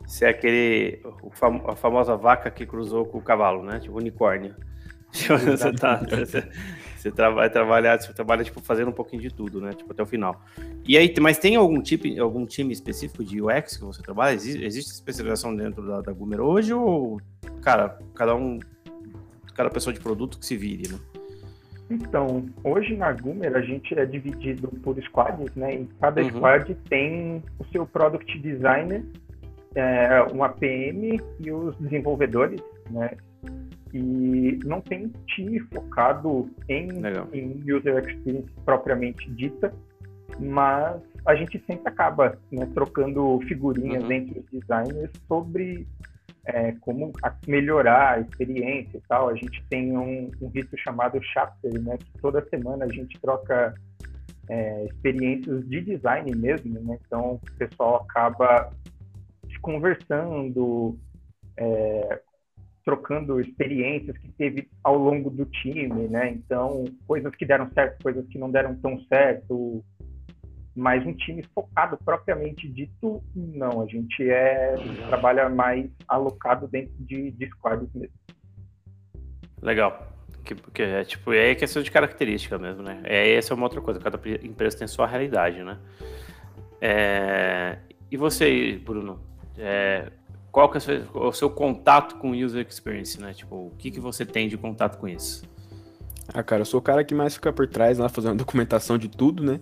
[0.05, 4.55] se é aquele, fam, a famosa vaca que cruzou com o cavalo, né, tipo unicórnio.
[5.11, 6.01] você tá,
[7.03, 9.71] você, vai trabalhar, você trabalha tipo fazendo um pouquinho de tudo, né?
[9.73, 10.41] Tipo até o final.
[10.87, 14.33] E aí, mas tem algum tipo, algum time específico de UX que você trabalha?
[14.33, 17.19] Existe, existe especialização dentro da, da Gumer hoje ou,
[17.61, 18.59] cara, cada um,
[19.53, 20.99] cada pessoa de produto que se vire, né?
[21.89, 25.75] Então, hoje na Gumer a gente é dividido por squads, né?
[25.75, 26.29] E cada uhum.
[26.29, 29.03] squad tem o seu product designer,
[29.75, 33.11] é, uma PM e os desenvolvedores, né?
[33.93, 36.89] E não tem um time focado em,
[37.33, 39.73] em, user experience propriamente dita,
[40.39, 44.11] mas a gente sempre acaba né, trocando figurinhas uhum.
[44.11, 45.87] entre os designers sobre
[46.45, 47.13] é, como
[47.47, 49.29] melhorar a experiência e tal.
[49.29, 53.73] A gente tem um, um rito chamado chapter, né, que toda semana a gente troca
[54.49, 56.97] é, experiências de design mesmo, né?
[57.05, 58.71] Então o pessoal acaba
[59.63, 60.97] conversando,
[61.57, 62.19] é,
[62.83, 66.31] trocando experiências que teve ao longo do time, né?
[66.31, 69.83] Então, coisas que deram certo, coisas que não deram tão certo.
[70.75, 73.81] Mas um time focado propriamente dito, não.
[73.81, 74.75] A gente é
[75.07, 78.15] trabalha mais alocado dentro de, de squads mesmo.
[79.61, 80.11] Legal.
[80.43, 83.01] Que, que é tipo, é questão de característica mesmo, né?
[83.05, 85.77] É, essa é uma outra coisa, cada empresa tem sua realidade, né?
[86.81, 87.77] É,
[88.11, 89.21] e você, Bruno?
[89.57, 90.11] É,
[90.53, 93.33] qual que é o seu, o seu, contato com user experience, né?
[93.33, 95.43] Tipo, o que, que você tem de contato com isso?
[96.27, 99.09] Ah, cara, eu sou o cara que mais fica por trás lá fazendo documentação de
[99.09, 99.59] tudo, né?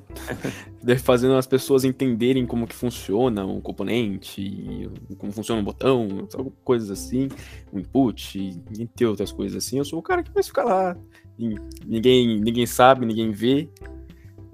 [1.02, 6.28] fazendo as pessoas entenderem como que funciona um componente, como funciona um botão,
[6.62, 7.30] coisas assim,
[7.72, 9.78] um input, entre outras coisas assim.
[9.78, 10.98] Eu sou o cara que mais fica lá.
[11.88, 13.70] Ninguém, ninguém sabe, ninguém vê.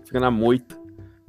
[0.05, 0.77] Fica na moita.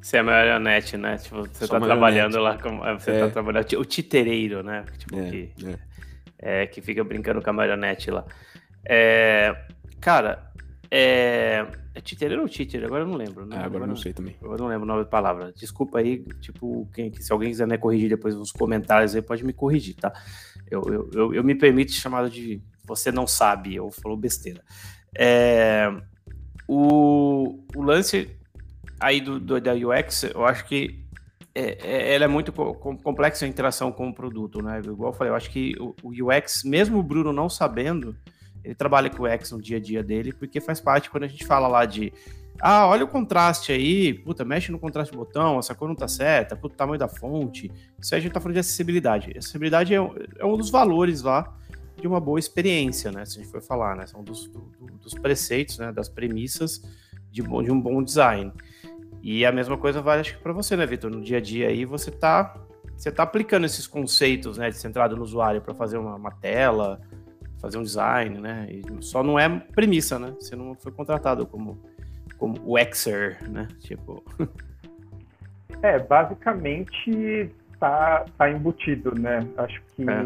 [0.00, 1.18] Você é marionete, né?
[1.18, 2.84] Tipo, você sou tá trabalhando lá como.
[2.84, 3.20] É, você é.
[3.20, 3.66] tá trabalhando.
[3.78, 4.84] O titereiro, né?
[4.96, 5.52] Tipo, é, que,
[6.38, 6.62] é.
[6.62, 6.66] é.
[6.66, 8.24] que fica brincando com a marionete lá.
[8.84, 9.66] É,
[10.00, 10.52] cara,
[10.90, 12.84] é, é titereiro ou títer?
[12.84, 13.44] Agora eu não lembro.
[13.44, 13.56] Né?
[13.56, 14.36] Ah, agora, agora não sei também.
[14.40, 15.52] Agora não lembro o nome da palavra.
[15.52, 19.52] Desculpa aí, tipo, quem, se alguém quiser me corrigir depois nos comentários aí, pode me
[19.52, 20.12] corrigir, tá?
[20.70, 24.62] Eu, eu, eu, eu me permito chamado de você não sabe, ou falou besteira.
[25.14, 25.92] É,
[26.66, 28.30] o, o lance
[29.00, 31.04] aí do, do, da UX, eu acho que
[31.54, 34.80] é, é, ela é muito complexa a interação com o produto, né?
[34.84, 38.16] Igual eu falei, eu acho que o, o UX, mesmo o Bruno não sabendo,
[38.64, 41.28] ele trabalha com o X no dia a dia dele, porque faz parte quando a
[41.28, 42.12] gente fala lá de
[42.60, 46.08] ah, olha o contraste aí, puta, mexe no contraste do botão, essa cor não tá
[46.08, 47.70] certa, puta, o tamanho da fonte.
[48.00, 49.32] Isso aí a gente tá falando de acessibilidade.
[49.36, 49.98] Acessibilidade é,
[50.38, 51.56] é um dos valores lá
[52.00, 53.24] de uma boa experiência, né?
[53.24, 54.06] Se a gente for falar, né?
[54.06, 54.60] São dos, do,
[55.02, 55.92] dos preceitos, né?
[55.92, 56.82] Das premissas
[57.30, 58.52] de, de um bom design.
[59.22, 61.10] E a mesma coisa vale, acho que, para você, né, Vitor?
[61.10, 62.54] No dia a dia aí, você tá,
[62.96, 67.00] você tá aplicando esses conceitos, né, de centrado no usuário para fazer uma, uma tela,
[67.60, 68.68] fazer um design, né?
[68.70, 70.34] E só não é premissa, né?
[70.38, 71.80] Você não foi contratado como,
[72.36, 73.68] como o Xer, né?
[73.80, 74.22] Tipo.
[75.80, 79.46] É, basicamente tá, tá embutido, né?
[79.56, 80.24] Acho que, é.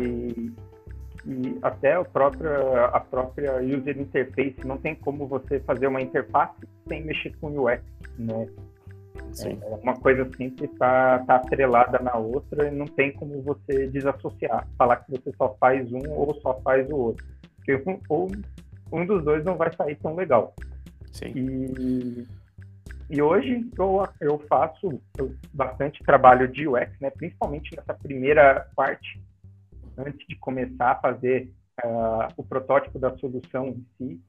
[1.61, 6.55] até a própria, a própria user interface não tem como você fazer uma interface
[6.88, 7.83] sem mexer com UX,
[8.18, 8.48] né?
[9.33, 9.59] Sim.
[9.62, 14.66] É, uma coisa simples está tá atrelada na outra e não tem como você desassociar,
[14.77, 17.27] falar que você só faz um ou só faz o outro.
[17.57, 18.31] Porque um, ou
[18.92, 20.55] um dos dois não vai sair tão legal.
[21.11, 21.33] Sim.
[21.35, 22.27] E,
[23.11, 25.01] e hoje eu, eu faço
[25.53, 29.20] bastante trabalho de UX, né, principalmente nessa primeira parte,
[29.96, 31.53] antes de começar a fazer
[31.85, 34.20] uh, o protótipo da solução em si.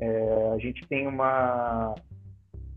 [0.00, 1.94] É, a gente tem uma,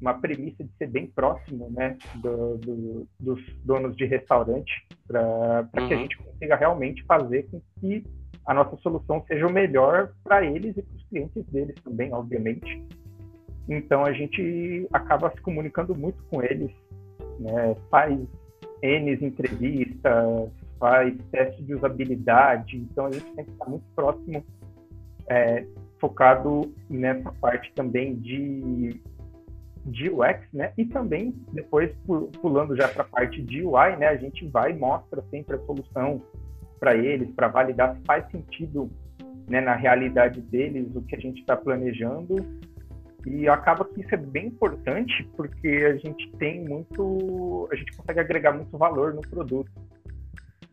[0.05, 4.71] uma premissa de ser bem próximo né, do, do, dos donos de restaurante,
[5.07, 5.87] para uhum.
[5.87, 6.03] que a uhum.
[6.03, 8.03] gente consiga realmente fazer com que
[8.45, 12.83] a nossa solução seja o melhor para eles e para os clientes deles também, obviamente.
[13.67, 16.69] Então a gente acaba se comunicando muito com eles,
[17.39, 18.15] né, faz
[18.83, 24.45] N entrevistas, faz teste de usabilidade, então a gente tem que estar muito próximo,
[25.27, 25.65] é,
[25.99, 29.01] focado nessa parte também de
[29.85, 30.73] de UX, né?
[30.77, 31.91] E também depois
[32.41, 34.07] pulando já para a parte de UI, né?
[34.07, 36.21] A gente vai e mostra sempre a solução
[36.79, 38.89] para eles, para validar se faz sentido
[39.47, 42.35] né, na realidade deles o que a gente está planejando.
[43.25, 48.19] E acaba que isso é bem importante porque a gente tem muito, a gente consegue
[48.19, 49.71] agregar muito valor no produto,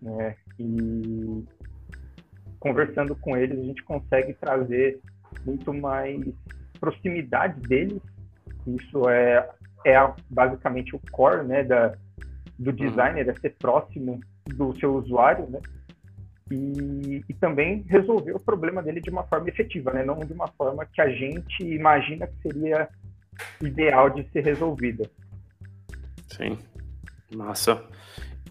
[0.01, 0.37] né?
[0.59, 1.45] E
[2.59, 5.01] conversando com eles a gente consegue trazer
[5.45, 6.23] muito mais
[6.79, 8.01] proximidade deles
[8.67, 9.49] isso é,
[9.85, 9.97] é
[10.31, 11.95] basicamente o core né, da,
[12.59, 12.77] do uhum.
[12.77, 15.61] designer, é ser próximo do seu usuário, né?
[16.51, 20.05] E, e, também resolver o problema dele de uma forma efetiva, né?
[20.05, 22.89] Não de uma forma que a gente imagina que seria
[23.63, 25.11] ideal de ser resolvida.
[26.27, 26.59] Sim,
[27.35, 27.83] massa.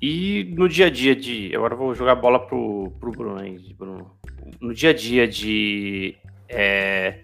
[0.02, 1.55] E no dia a dia de.
[1.55, 4.18] Agora eu vou jogar a bola pro, pro Bruno aí, Bruno.
[4.59, 6.18] No dia a dia de.
[6.49, 7.20] É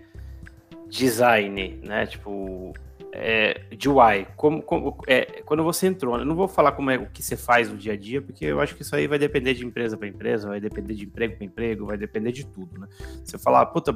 [0.89, 2.05] design, né?
[2.05, 2.73] Tipo,
[3.11, 6.97] é, de UI, como, como é, quando você entrou, eu não vou falar como é
[6.97, 9.17] o que você faz no dia a dia, porque eu acho que isso aí vai
[9.17, 12.79] depender de empresa para empresa, vai depender de emprego para emprego, vai depender de tudo,
[12.79, 12.87] né?
[13.23, 13.95] Você falar, puta,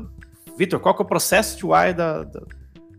[0.58, 2.42] Vitor, qual que é o processo de UI da, da,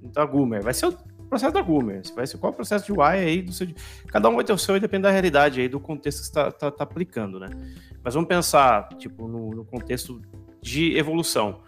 [0.00, 0.62] da Gumer?
[0.62, 0.92] Vai ser o
[1.28, 3.66] processo da Gumer, vai ser qual é o processo de UI aí do seu.
[4.08, 6.30] Cada um vai ter o seu e depende da realidade aí, do contexto que você
[6.30, 7.48] está tá, tá aplicando, né?
[8.02, 10.20] Mas vamos pensar, tipo, no, no contexto
[10.60, 11.60] de evolução.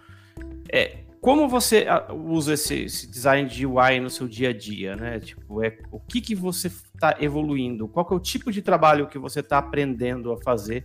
[0.71, 4.95] É, como você ah, usa esse, esse, design de UI no seu dia a dia,
[4.95, 5.19] né?
[5.19, 7.89] Tipo, é, o que, que você está evoluindo?
[7.89, 10.85] Qual é o tipo de trabalho que você está aprendendo a fazer?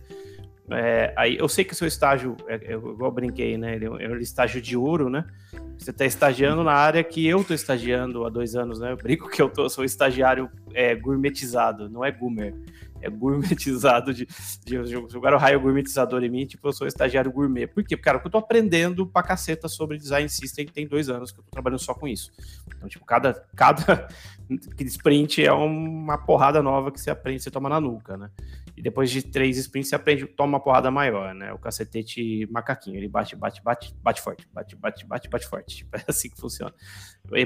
[0.70, 3.74] É, aí, eu sei que o seu estágio, é, é, eu brinquei, né?
[3.74, 5.26] Ele é um estágio de ouro, né?
[5.76, 8.92] Você está estagiando na área que eu estou estagiando há dois anos, né?
[8.92, 12.54] Eu brinco que eu tô, sou estagiário é, gourmetizado, não é goomer.
[13.00, 14.26] É gourmetizado de,
[14.64, 17.66] de, jogar o raio gourmetizador em mim, tipo, eu sou estagiário gourmet.
[17.66, 17.96] Por quê?
[17.96, 21.44] Porque, cara, eu tô aprendendo pra caceta sobre design system, tem dois anos que eu
[21.44, 22.30] tô trabalhando só com isso.
[22.76, 24.08] Então, tipo, cada, cada
[24.80, 28.30] sprint é uma porrada nova que você aprende, você toma na nuca, né?
[28.76, 31.52] E depois de três sprints você aprende, toma uma porrada maior, né?
[31.52, 35.86] O cacetete macaquinho, ele bate, bate, bate, bate forte, bate, bate, bate, bate forte.
[36.00, 36.72] É assim que funciona.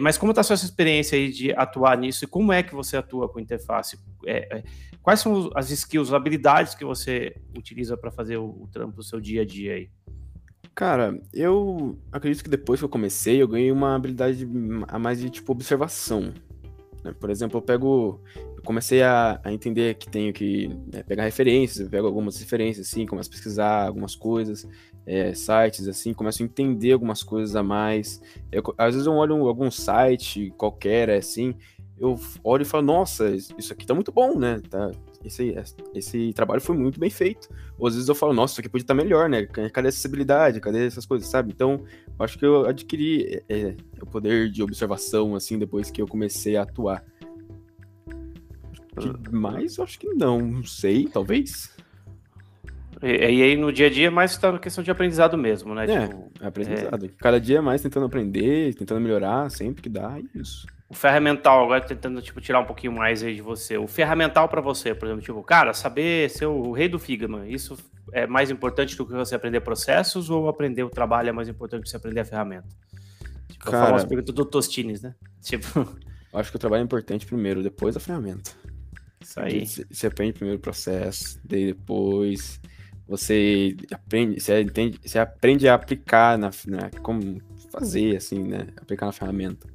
[0.01, 2.97] Mas como tá a sua experiência aí de atuar nisso e como é que você
[2.97, 3.99] atua com interface?
[4.25, 4.63] É, é,
[5.03, 9.03] quais são as skills, as habilidades que você utiliza para fazer o, o trampo do
[9.03, 9.91] seu dia a dia aí?
[10.75, 14.49] Cara, eu acredito que depois que eu comecei, eu ganhei uma habilidade
[14.89, 16.35] a mais de tipo observação.
[17.05, 17.15] Né?
[17.19, 18.21] Por exemplo, eu pego.
[18.57, 22.89] Eu comecei a, a entender que tenho que né, pegar referências, eu pego algumas referências,
[22.89, 24.67] assim, começo a pesquisar algumas coisas,
[25.07, 28.21] é, sites, assim, começo a entender algumas coisas a mais.
[28.51, 31.55] Eu, às vezes eu olho algum site qualquer, assim,
[31.99, 34.61] eu olho e falo, nossa, isso aqui tá muito bom, né?
[34.69, 34.91] Tá,
[35.25, 35.55] esse,
[35.95, 37.49] esse trabalho foi muito bem feito.
[37.79, 39.47] Ou às vezes eu falo, nossa, isso aqui podia estar tá melhor, né?
[39.47, 40.61] Cadê a acessibilidade?
[40.61, 41.53] Cadê essas coisas, sabe?
[41.53, 41.85] Então,
[42.19, 46.57] acho que eu adquiri é, é, o poder de observação, assim, depois que eu comecei
[46.57, 47.05] a atuar.
[49.31, 51.75] Mas acho que não, não sei, talvez.
[53.03, 55.85] E, e aí no dia a dia mais está na questão de aprendizado mesmo, né?
[55.85, 57.07] É, tipo, é aprendizado.
[57.07, 57.09] É...
[57.19, 62.21] Cada dia mais tentando aprender, tentando melhorar sempre que dá, isso o ferramental, agora tentando
[62.21, 63.77] tipo, tirar um pouquinho mais aí de você.
[63.77, 67.77] O ferramental para você, por exemplo, tipo, cara, saber ser o rei do Figma, isso
[68.13, 71.81] é mais importante do que você aprender processos ou aprender o trabalho é mais importante
[71.81, 72.69] do que você aprender a ferramenta?
[73.49, 75.15] Tipo, cara, a famosa pergunta do Tostines, né?
[75.43, 75.97] Tipo.
[76.33, 78.51] Acho que o trabalho é importante primeiro, depois a ferramenta.
[79.21, 79.67] Isso aí.
[79.67, 82.61] Você aprende primeiro o processo, daí depois
[83.07, 88.69] você aprende, você entende, você aprende a aplicar na, na como fazer assim, né?
[88.77, 89.74] Aplicar na ferramenta.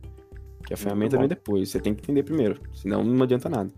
[0.70, 3.72] Que a ferramenta vem depois, você tem que entender primeiro, senão não adianta nada.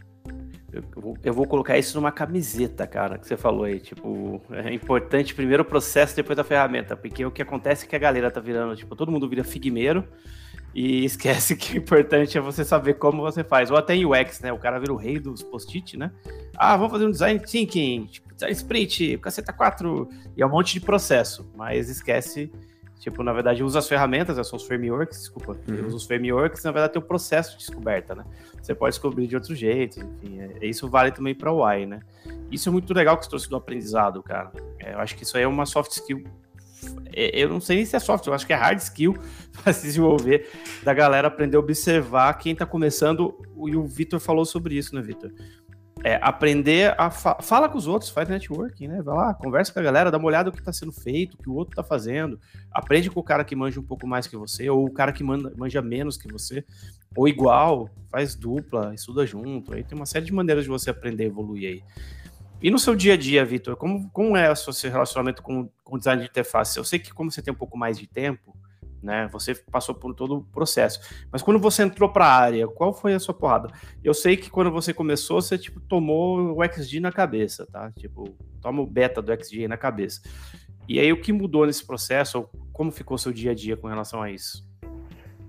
[0.73, 3.79] Eu vou, eu vou, colocar isso numa camiseta, cara, que você falou aí.
[3.79, 6.97] Tipo, é importante primeiro o processo, depois a ferramenta.
[6.97, 10.05] Porque o que acontece é que a galera tá virando, tipo, todo mundo vira figmeiro
[10.75, 13.71] e esquece que o importante é você saber como você faz.
[13.71, 14.51] Ou até em UX, né?
[14.51, 16.11] O cara vira o rei dos post-it, né?
[16.57, 20.73] Ah, vamos fazer um design thinking, tipo, design sprint, caceta 4, e é um monte
[20.73, 22.51] de processo, mas esquece
[23.01, 25.57] Tipo, na verdade, usa as ferramentas, né, são os frameworks, desculpa.
[25.67, 25.87] Uhum.
[25.87, 28.23] Usa os frameworks, na verdade, tem o processo de descoberta, né?
[28.61, 30.39] Você pode descobrir de outros jeitos, enfim.
[30.39, 32.01] É, isso vale também para o UI, né?
[32.51, 34.51] Isso é muito legal que você trouxe do aprendizado, cara.
[34.77, 36.23] É, eu acho que isso aí é uma soft skill.
[37.11, 39.17] É, eu não sei nem se é soft, eu acho que é hard skill
[39.63, 40.47] para se desenvolver,
[40.83, 43.35] da galera aprender a observar quem está começando.
[43.65, 45.31] E o Vitor falou sobre isso, né, Vitor?
[46.03, 49.01] É, aprender a fa fala com os outros, faz networking, né?
[49.01, 51.37] Vai lá, conversa com a galera, dá uma olhada no que está sendo feito, o
[51.37, 52.39] que o outro está fazendo,
[52.71, 55.23] aprende com o cara que manja um pouco mais que você, ou o cara que
[55.23, 56.65] manda, manja menos que você,
[57.15, 59.73] ou igual, faz dupla, estuda junto.
[59.73, 61.83] Aí tem uma série de maneiras de você aprender a evoluir aí.
[62.61, 65.95] E no seu dia a dia, Vitor, como, como é o seu relacionamento com, com
[65.95, 66.77] o design de interface?
[66.77, 68.55] Eu sei que como você tem um pouco mais de tempo,
[69.01, 69.27] né?
[69.31, 70.99] Você passou por todo o processo.
[71.31, 73.69] Mas quando você entrou para a área, qual foi a sua porrada?
[74.03, 77.91] Eu sei que quando você começou, você tipo tomou o XG na cabeça, tá?
[77.91, 78.23] Tipo,
[78.61, 80.21] toma o beta do XG na cabeça.
[80.87, 82.39] E aí o que mudou nesse processo?
[82.39, 84.67] Ou como ficou seu dia a dia com relação a isso?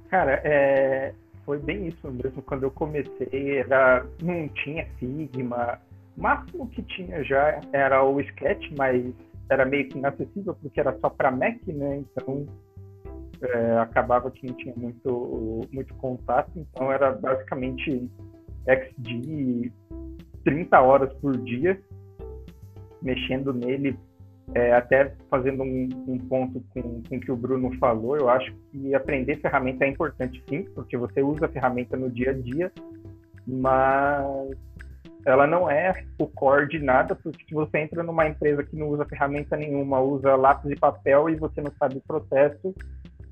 [0.08, 1.14] Cara, é...
[1.44, 2.42] foi bem isso mesmo.
[2.42, 5.78] Quando eu comecei, era não tinha Figma.
[6.16, 9.02] O máximo que tinha já era o Sketch, mas
[9.48, 12.04] era meio que inacessível porque era só para Mac, né?
[12.12, 12.46] Então
[13.42, 18.10] é, acabava que não tinha muito, muito contato, então era basicamente
[18.66, 19.72] XD
[20.44, 21.80] 30 horas por dia,
[23.00, 23.98] mexendo nele,
[24.54, 28.52] é, até fazendo um, um ponto com, com o que o Bruno falou, eu acho
[28.70, 32.72] que aprender ferramenta é importante sim, porque você usa a ferramenta no dia a dia,
[33.46, 34.56] mas
[35.24, 38.88] ela não é o core de nada, porque se você entra numa empresa que não
[38.88, 42.74] usa ferramenta nenhuma, usa lápis e papel e você não sabe o processo,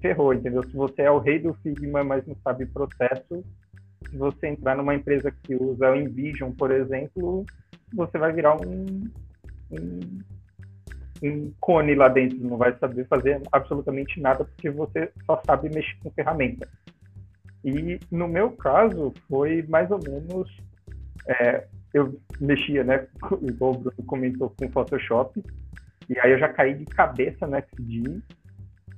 [0.01, 0.63] ferrou, entendeu?
[0.65, 3.45] Se você é o rei do Figma, mas não sabe processo,
[4.09, 7.45] se você entrar numa empresa que usa o InVision, por exemplo,
[7.95, 9.05] você vai virar um,
[9.71, 10.01] um,
[11.23, 15.97] um cone lá dentro, não vai saber fazer absolutamente nada porque você só sabe mexer
[16.03, 16.69] com ferramenta.
[17.63, 20.51] E no meu caso foi mais ou menos
[21.29, 23.07] é, eu mexia, né,
[23.43, 25.43] igual o Bruno comentou com Photoshop,
[26.09, 28.23] e aí eu já caí de cabeça no XD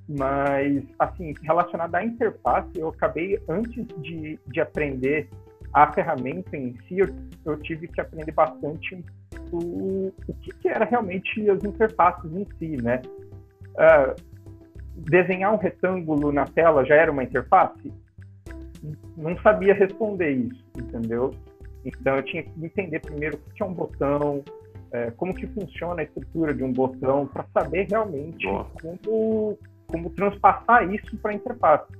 [0.09, 5.29] mas, assim, relacionado à interface, eu acabei, antes de, de aprender
[5.73, 7.09] a ferramenta em si, eu,
[7.45, 9.03] eu tive que aprender bastante
[9.51, 13.01] o, o que, que, era realmente as interfaces em si, né?
[13.71, 14.15] Uh,
[14.95, 17.93] desenhar um retângulo na tela já era uma interface?
[19.17, 21.35] Não sabia responder isso, entendeu?
[21.85, 24.45] Então eu tinha que entender primeiro o que é um botão,
[24.93, 28.47] é, como que funciona a estrutura de um botão, para saber realmente
[28.81, 29.59] como,
[29.93, 31.93] como transpassar isso para a interface.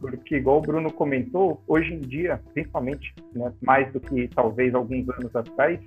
[0.00, 5.06] Porque, igual o Bruno comentou, hoje em dia, principalmente, né, mais do que talvez alguns
[5.10, 5.78] anos atrás,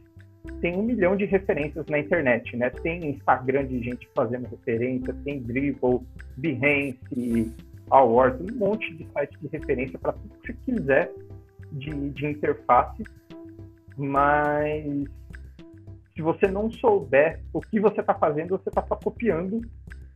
[0.61, 2.69] tem um milhão de referências na internet, né?
[2.69, 6.01] Tem Instagram de gente fazendo referência, tem Dribble,
[6.37, 7.51] Behance,
[7.89, 11.11] Awards, um monte de sites de referência para tudo que você quiser
[11.71, 13.03] de, de interface,
[13.97, 15.05] mas
[16.13, 19.61] se você não souber o que você está fazendo, você está só copiando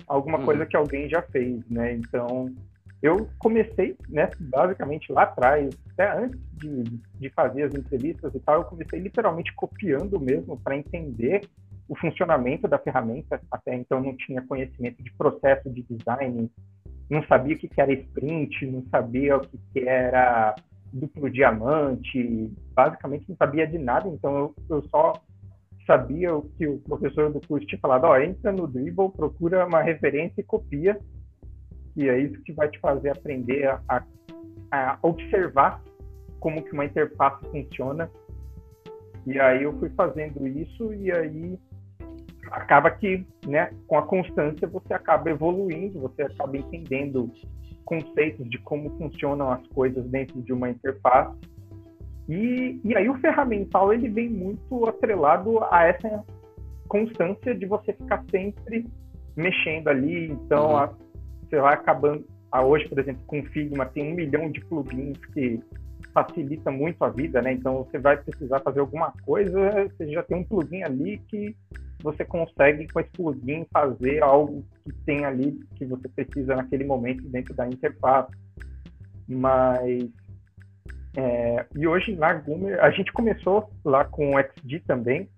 [0.07, 0.45] alguma uhum.
[0.45, 1.93] coisa que alguém já fez, né?
[1.93, 2.49] Então,
[3.01, 6.83] eu comecei, né, basicamente lá atrás, até antes de,
[7.19, 11.41] de fazer as entrevistas e tal, eu comecei literalmente copiando mesmo para entender
[11.87, 13.39] o funcionamento da ferramenta.
[13.51, 16.49] Até então não tinha conhecimento de processo de design,
[17.09, 20.55] não sabia o que, que era sprint, não sabia o que, que era
[20.91, 25.13] duplo diamante, basicamente não sabia de nada, então eu, eu só
[25.87, 29.65] sabia o que o professor do curso tinha falado, ó, oh, entra no Dribble, procura
[29.65, 30.99] uma referência e copia,
[31.95, 34.03] e é isso que vai te fazer aprender a,
[34.71, 35.81] a observar
[36.39, 38.09] como que uma interface funciona.
[39.25, 41.59] E aí eu fui fazendo isso e aí
[42.51, 47.31] acaba que, né, com a constância você acaba evoluindo, você acaba entendendo
[47.83, 51.35] conceitos de como funcionam as coisas dentro de uma interface.
[52.27, 56.23] E, e aí o ferramental ele vem muito atrelado a essa
[56.87, 58.85] constância de você ficar sempre
[59.35, 60.31] mexendo ali.
[60.31, 60.77] Então, uhum.
[60.77, 60.93] a,
[61.43, 62.25] você vai acabando.
[62.51, 65.59] A, hoje, por exemplo, com o Figma tem um milhão de plugins que
[66.13, 67.53] facilita muito a vida, né?
[67.53, 71.55] Então, você vai precisar fazer alguma coisa, você já tem um plugin ali que
[72.01, 77.27] você consegue com esse plugin fazer algo que tem ali que você precisa naquele momento
[77.29, 78.31] dentro da interface.
[79.27, 80.09] Mas
[81.15, 85.29] é, e hoje na Gumer a gente começou lá com o XD também.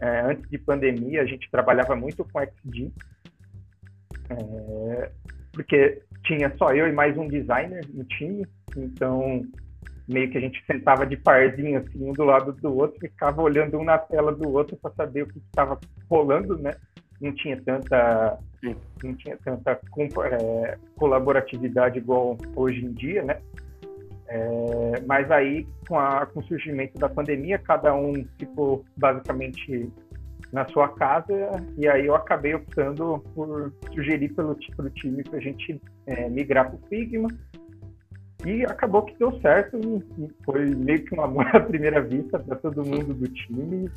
[0.00, 2.92] É, antes de pandemia a gente trabalhava muito com XD,
[4.30, 5.10] é,
[5.52, 8.46] porque tinha só eu e mais um designer no time,
[8.76, 9.42] então
[10.06, 13.78] meio que a gente sentava de parzinho assim, um do lado do outro, ficava olhando
[13.78, 16.74] um na tela do outro para saber o que estava rolando, né?
[17.20, 18.38] Não tinha tanta
[19.02, 23.40] não tinha tanta é, colaboratividade igual hoje em dia, né?
[24.28, 29.90] É, mas aí, com, a, com o surgimento da pandemia, cada um ficou basicamente
[30.52, 31.32] na sua casa,
[31.76, 36.70] e aí eu acabei optando por sugerir pelo, pelo time para a gente é, migrar
[36.70, 37.28] para o Figma,
[38.46, 39.78] e acabou que deu certo,
[40.18, 43.90] e foi meio que um amor à primeira vista para todo mundo do time.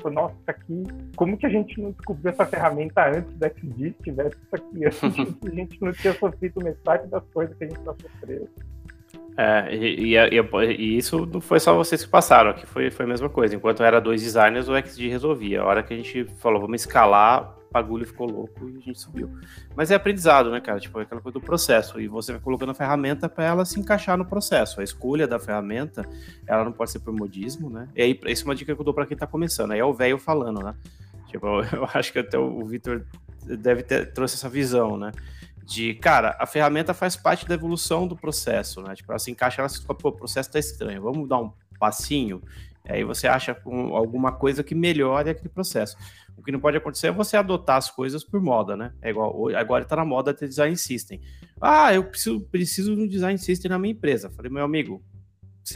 [0.00, 0.84] Falei, nossa, aqui,
[1.16, 5.02] como que a gente não descobriu essa ferramenta antes da se tivesse isso aqui antes,
[5.44, 8.48] a gente não tinha sofrido metade das coisas que a gente está sofrendo.
[9.40, 13.08] É, e, e, e, isso não foi só vocês que passaram, aqui foi, foi a
[13.08, 13.54] mesma coisa.
[13.54, 15.62] Enquanto era dois designers, o XD resolvia.
[15.62, 18.98] A hora que a gente falou, vamos escalar, o bagulho ficou louco e a gente
[18.98, 19.30] subiu.
[19.76, 20.80] Mas é aprendizado, né, cara?
[20.80, 22.00] Tipo, é aquela coisa do processo.
[22.00, 24.80] E você vai colocando a ferramenta para ela se encaixar no processo.
[24.80, 26.04] A escolha da ferramenta,
[26.44, 27.86] ela não pode ser por modismo, né?
[27.94, 29.70] E aí, isso é uma dica que eu dou para quem tá começando.
[29.70, 30.74] Aí é o velho falando, né?
[31.28, 33.04] Tipo, eu acho que até o Vitor
[33.44, 35.12] deve ter trouxe essa visão, né?
[35.68, 38.94] De, cara, a ferramenta faz parte da evolução do processo, né?
[38.94, 41.52] Tipo, ela se encaixa, ela se fala, pô, o processo tá estranho, vamos dar um
[41.78, 42.42] passinho,
[42.86, 43.54] e aí você acha
[43.92, 45.94] alguma coisa que melhore aquele processo.
[46.38, 48.94] O que não pode acontecer é você adotar as coisas por moda, né?
[49.02, 51.20] É igual, agora tá na moda ter design system.
[51.60, 54.30] Ah, eu preciso, preciso de um design system na minha empresa.
[54.30, 55.02] Falei, meu amigo,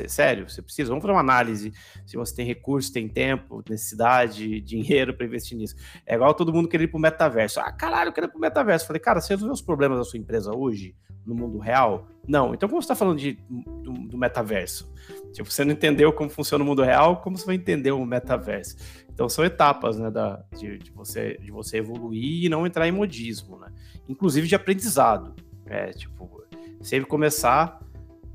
[0.08, 0.88] sério, você precisa.
[0.88, 1.72] Vamos fazer uma análise
[2.06, 5.74] se você tem recurso, tem tempo, necessidade, dinheiro para investir nisso.
[6.06, 7.60] É igual todo mundo querer ir pro metaverso.
[7.60, 8.86] Ah, caralho, eu quero ir pro metaverso.
[8.86, 10.94] Falei, cara, você resolveu os problemas da sua empresa hoje,
[11.26, 12.06] no mundo real?
[12.26, 12.54] Não.
[12.54, 14.92] Então, como você está falando de, do, do, metaverso?
[15.32, 18.76] Tipo, você não entendeu como funciona o mundo real, como você vai entender o metaverso?
[19.12, 22.92] Então, são etapas, né, da, de, de você, de você evoluir e não entrar em
[22.92, 23.68] modismo, né?
[24.08, 25.34] Inclusive de aprendizado.
[25.66, 26.42] É, tipo,
[26.80, 27.80] sempre começar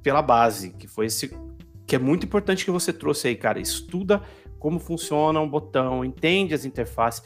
[0.02, 1.30] pela base, que foi esse
[1.88, 3.60] que é muito importante que você trouxe aí, cara.
[3.60, 4.22] Estuda
[4.60, 7.24] como funciona um botão, entende as interfaces.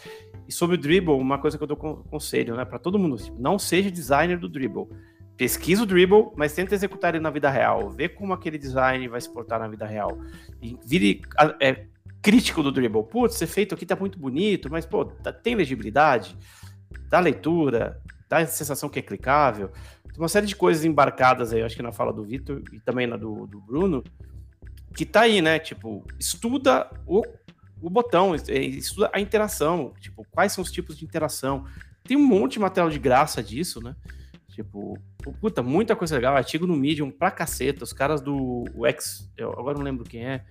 [0.48, 3.42] E sobre o Dribble, uma coisa que eu dou conselho, né, para todo mundo, tipo,
[3.42, 4.88] não seja designer do Dribble.
[5.36, 7.90] Pesquisa o Dribble, mas tenta executar ele na vida real.
[7.90, 10.20] Vê como aquele design vai se portar na vida real.
[10.62, 11.22] E vire
[11.60, 11.86] é,
[12.22, 13.04] crítico do Dribble.
[13.04, 16.38] Putz, ser feito aqui tá muito bonito, mas, pô, tá, tem legibilidade?
[17.10, 18.00] Dá leitura?
[18.30, 19.70] Dá a sensação que é clicável?
[20.04, 23.08] Tem uma série de coisas embarcadas aí, acho que na fala do Vitor e também
[23.08, 24.04] na do, do Bruno,
[24.96, 25.60] que tá aí, né?
[25.60, 27.24] Tipo, estuda o,
[27.82, 31.66] o botão, estuda a interação, tipo, quais são os tipos de interação.
[32.04, 33.96] Tem um monte de material de graça disso, né?
[34.50, 34.98] Tipo,
[35.40, 36.36] puta, muita coisa legal.
[36.36, 37.84] Artigo no Medium pra caceta.
[37.84, 40.44] Os caras do X, eu agora não lembro quem é,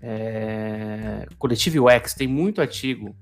[0.00, 3.16] É, Coletivo UX tem muito artigo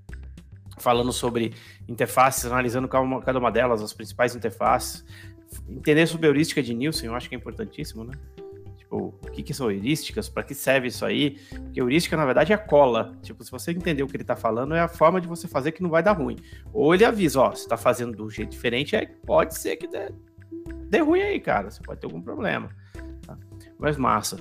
[0.79, 1.55] falando sobre
[1.89, 5.05] interfaces, analisando cada uma, cada uma delas, as principais interfaces.
[5.69, 8.13] Entender sobre heurística de Nielsen, eu acho que é importantíssimo, né?
[8.87, 11.41] Tipo, o que, que são heurísticas, para que serve isso aí?
[11.51, 13.19] Porque heurística, na verdade, é cola.
[13.21, 15.73] Tipo, se você entender o que ele está falando, é a forma de você fazer
[15.73, 16.37] que não vai dar ruim.
[16.73, 20.13] Ou ele avisa, ó, você tá fazendo do jeito diferente, aí pode ser que dê,
[20.89, 21.69] dê ruim aí, cara.
[21.69, 22.69] Você pode ter algum problema.
[23.27, 23.37] Tá?
[23.77, 24.39] Mas massa.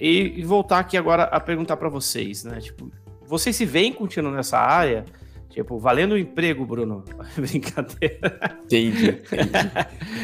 [0.00, 2.60] E, e voltar aqui agora a perguntar para vocês, né?
[2.60, 2.90] Tipo,
[3.26, 5.04] vocês se veem continuando nessa área?
[5.50, 7.04] Tipo, valendo o emprego, Bruno.
[7.36, 8.58] Brincadeira.
[8.64, 9.10] Entendi.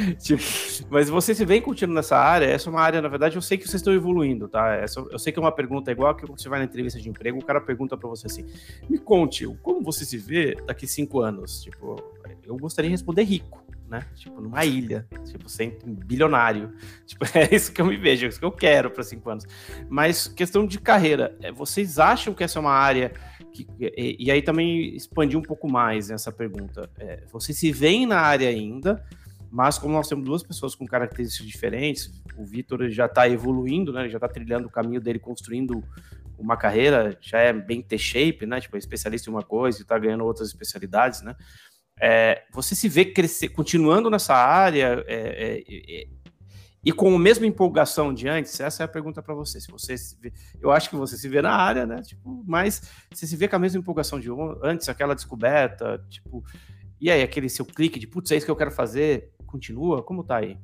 [0.08, 0.16] entendi.
[0.18, 0.42] tipo,
[0.90, 3.56] mas você se vem continuando nessa área, essa é uma área, na verdade, eu sei
[3.56, 4.74] que vocês estão evoluindo, tá?
[4.74, 7.38] Essa, eu sei que é uma pergunta igual que você vai na entrevista de emprego,
[7.38, 8.44] o cara pergunta para você assim:
[8.88, 11.62] me conte, como você se vê daqui cinco anos?
[11.62, 11.96] Tipo,
[12.44, 13.59] eu gostaria de responder rico
[13.90, 14.06] né?
[14.14, 16.72] Tipo, numa ilha, tipo, sempre bilionário.
[17.04, 19.44] Tipo, é isso que eu me vejo, é isso que eu quero para cinco anos.
[19.88, 23.12] Mas questão de carreira, é, vocês acham que essa é uma área
[23.52, 26.88] que, e, e aí também expandir um pouco mais essa pergunta.
[26.96, 29.04] É, vocês se veem na área ainda,
[29.50, 34.02] mas como nós temos duas pessoas com características diferentes, o Vitor já está evoluindo, né?
[34.02, 35.82] Ele já está trilhando o caminho dele, construindo
[36.38, 38.60] uma carreira, já é bem T-shape, né?
[38.60, 41.34] Tipo, é especialista em uma coisa e está ganhando outras especialidades, né?
[42.00, 46.06] É, você se vê crescer, continuando nessa área é, é, é,
[46.82, 48.58] e com a mesma empolgação de antes?
[48.58, 49.60] Essa é a pergunta para você.
[49.60, 52.00] Se você vê, eu acho que você se vê na área, né?
[52.00, 54.28] Tipo, mas você se vê com a mesma empolgação de
[54.62, 56.42] antes, aquela descoberta, tipo,
[56.98, 60.02] e aí aquele seu clique de putz, é isso que eu quero fazer, continua?
[60.02, 60.56] Como tá aí?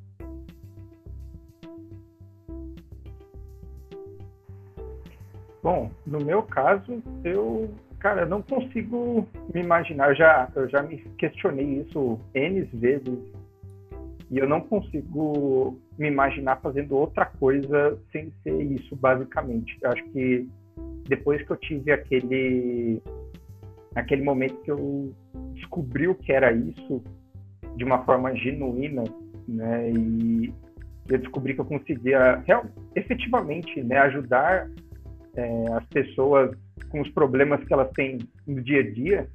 [5.61, 7.69] Bom, no meu caso, eu
[8.07, 10.11] Cara, eu não consigo me imaginar.
[10.11, 13.19] Eu já, eu já me questionei isso N vezes.
[14.31, 19.77] E eu não consigo me imaginar fazendo outra coisa sem ser isso, basicamente.
[19.81, 20.47] Eu acho que
[21.09, 23.03] depois que eu tive aquele
[23.93, 25.13] aquele momento que eu
[25.55, 27.03] descobri o que era isso
[27.75, 29.03] de uma forma genuína,
[29.49, 29.91] né?
[29.91, 30.53] E
[31.09, 34.69] eu descobri que eu conseguia real, efetivamente, né, ajudar
[35.37, 36.51] é, as pessoas
[36.89, 39.29] com os problemas que elas têm no dia a dia,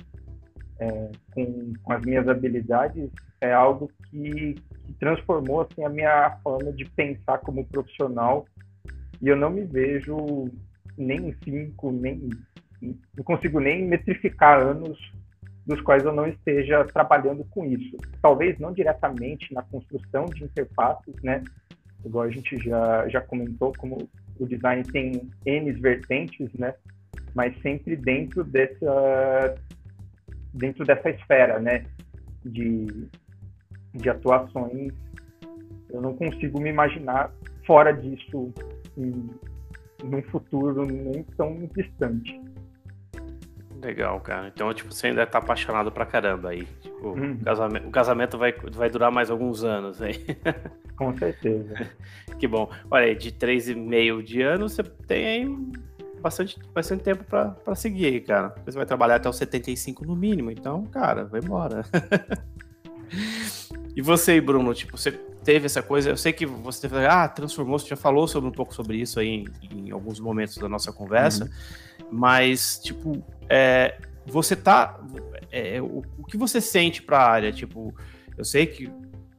[0.78, 3.08] é, com, com, as minhas habilidades,
[3.40, 8.46] é algo que, que, transformou assim, a minha forma de pensar como profissional.
[9.20, 10.50] E eu não me vejo
[10.98, 12.28] nem em cinco, nem
[13.16, 14.98] não consigo nem metrificar anos
[15.64, 17.96] dos quais eu não esteja trabalhando com isso.
[18.20, 21.44] Talvez não diretamente na construção de interfaces, né?
[22.04, 26.74] Igual a gente já, já comentou, como o design tem N vertentes, né?
[27.34, 29.54] mas sempre dentro dessa
[30.54, 31.86] dentro dessa esfera, né,
[32.44, 32.86] de,
[33.94, 34.92] de atuações.
[35.88, 37.32] Eu não consigo me imaginar
[37.66, 38.52] fora disso
[38.98, 39.30] em,
[40.04, 42.38] num futuro nem tão distante.
[43.82, 44.46] Legal, cara.
[44.54, 46.66] Então, tipo, você ainda tá apaixonado pra caramba aí.
[46.80, 47.36] Tipo, hum.
[47.40, 50.24] o, casamento, o casamento vai, vai durar mais alguns anos aí.
[50.96, 51.90] Com certeza.
[52.38, 52.70] que bom.
[52.88, 55.56] Olha aí, de três e meio de ano, você tem aí
[56.20, 58.54] bastante, bastante tempo para seguir aí, cara.
[58.64, 61.84] Você vai trabalhar até os 75 no mínimo, então, cara, vai embora.
[63.96, 65.10] e você, Bruno, tipo, você
[65.42, 68.52] teve essa coisa, eu sei que você teve, ah, transformou, você já falou sobre um
[68.52, 72.06] pouco sobre isso aí em, em alguns momentos da nossa conversa, uhum.
[72.12, 73.22] mas, tipo,
[73.52, 74.98] é, você tá,
[75.50, 77.94] é, o, o que você sente para a área, tipo,
[78.38, 78.90] eu sei que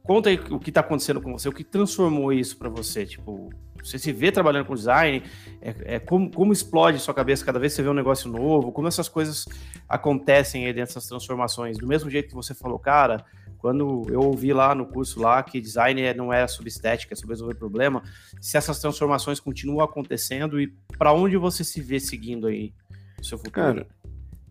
[0.04, 3.50] conta aí o que está acontecendo com você, o que transformou isso para você, tipo,
[3.82, 5.20] você se vê trabalhando com design,
[5.60, 8.70] é, é como, como, explode sua cabeça cada vez que você vê um negócio novo,
[8.70, 9.46] como essas coisas
[9.88, 11.76] acontecem aí dentro dessas transformações.
[11.76, 13.24] Do mesmo jeito que você falou, cara,
[13.58, 17.16] quando eu ouvi lá no curso lá que design é, não é sobre estética, é
[17.16, 18.02] sobre resolver problema,
[18.40, 22.72] se essas transformações continuam acontecendo e para onde você se vê seguindo aí
[23.18, 23.52] no seu futuro?
[23.52, 23.86] Cara,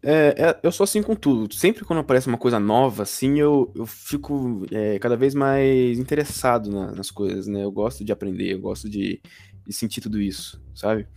[0.04, 1.54] é, é, eu sou assim com tudo.
[1.54, 6.70] Sempre quando aparece uma coisa nova, assim, eu, eu fico é, cada vez mais interessado
[6.70, 7.64] na, nas coisas, né?
[7.64, 9.22] Eu gosto de aprender, eu gosto de,
[9.66, 11.08] de sentir tudo isso, sabe?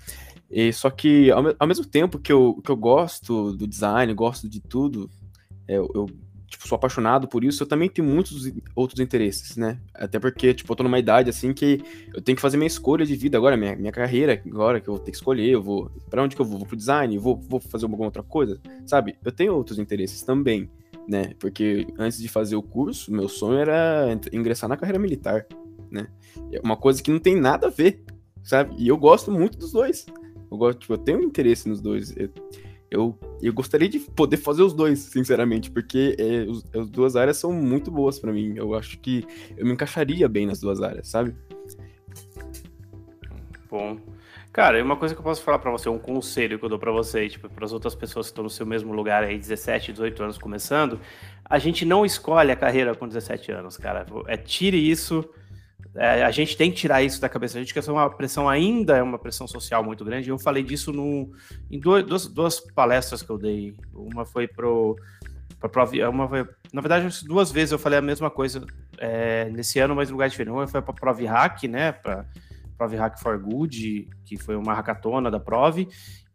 [0.49, 4.49] E, só que, ao, ao, mesmo tempo que eu, que eu gosto do design, gosto
[4.49, 5.11] de tudo,
[5.67, 6.07] é, eu, eu
[6.49, 9.79] tipo, sou apaixonado por isso, eu também tenho muitos outros interesses, né?
[9.95, 11.83] Até porque, tipo, eu tô numa idade, assim, que
[12.15, 14.95] eu tenho que fazer minha escolha de vida agora, minha, minha carreira agora, que eu
[14.95, 15.91] vou ter que escolher, eu vou...
[16.09, 16.59] para onde que eu vou?
[16.59, 17.19] Vou pro design?
[17.19, 18.61] Vou, vou fazer alguma outra coisa?
[18.85, 19.17] Sabe?
[19.25, 20.71] Eu tenho outros interesses também,
[21.09, 21.35] né?
[21.39, 25.47] Porque antes de fazer o curso, meu sonho era ingressar na carreira militar,
[25.91, 26.09] né?
[26.53, 28.05] É uma coisa que não tem nada a ver,
[28.43, 28.75] sabe?
[28.79, 30.07] E eu gosto muito dos dois.
[30.51, 32.17] Eu gosto, tipo, eu tenho interesse nos dois.
[32.17, 32.31] Eu,
[32.91, 37.37] eu, eu gostaria de poder fazer os dois, sinceramente, porque é, os, as duas áreas
[37.37, 38.55] são muito boas para mim.
[38.57, 39.27] Eu acho que
[39.57, 41.35] eu me encaixaria bem nas duas áreas, sabe?
[43.69, 43.99] Bom.
[44.53, 46.91] Cara, uma coisa que eu posso falar para você, um conselho que eu dou para
[46.91, 50.23] você, tipo, para as outras pessoas que estão no seu mesmo lugar aí, 17, 18
[50.23, 50.99] anos começando,
[51.45, 54.07] a gente não escolhe a carreira com 17 anos, cara.
[54.27, 55.29] É, tire isso.
[55.97, 57.57] É, a gente tem que tirar isso da cabeça.
[57.57, 60.29] A gente quer ser uma pressão ainda, é uma pressão social muito grande.
[60.29, 61.33] Eu falei disso no,
[61.71, 63.75] em duas, duas palestras que eu dei.
[63.95, 64.97] Uma foi pro.
[66.13, 68.65] Uma foi, na verdade, duas vezes eu falei a mesma coisa
[68.99, 70.53] é, nesse ano, mas em lugar diferente.
[70.53, 71.93] Uma foi para a Prov Hack, né?
[71.93, 72.27] Para
[72.77, 75.89] Prov Hack for Good, que foi uma hackatona da Prov,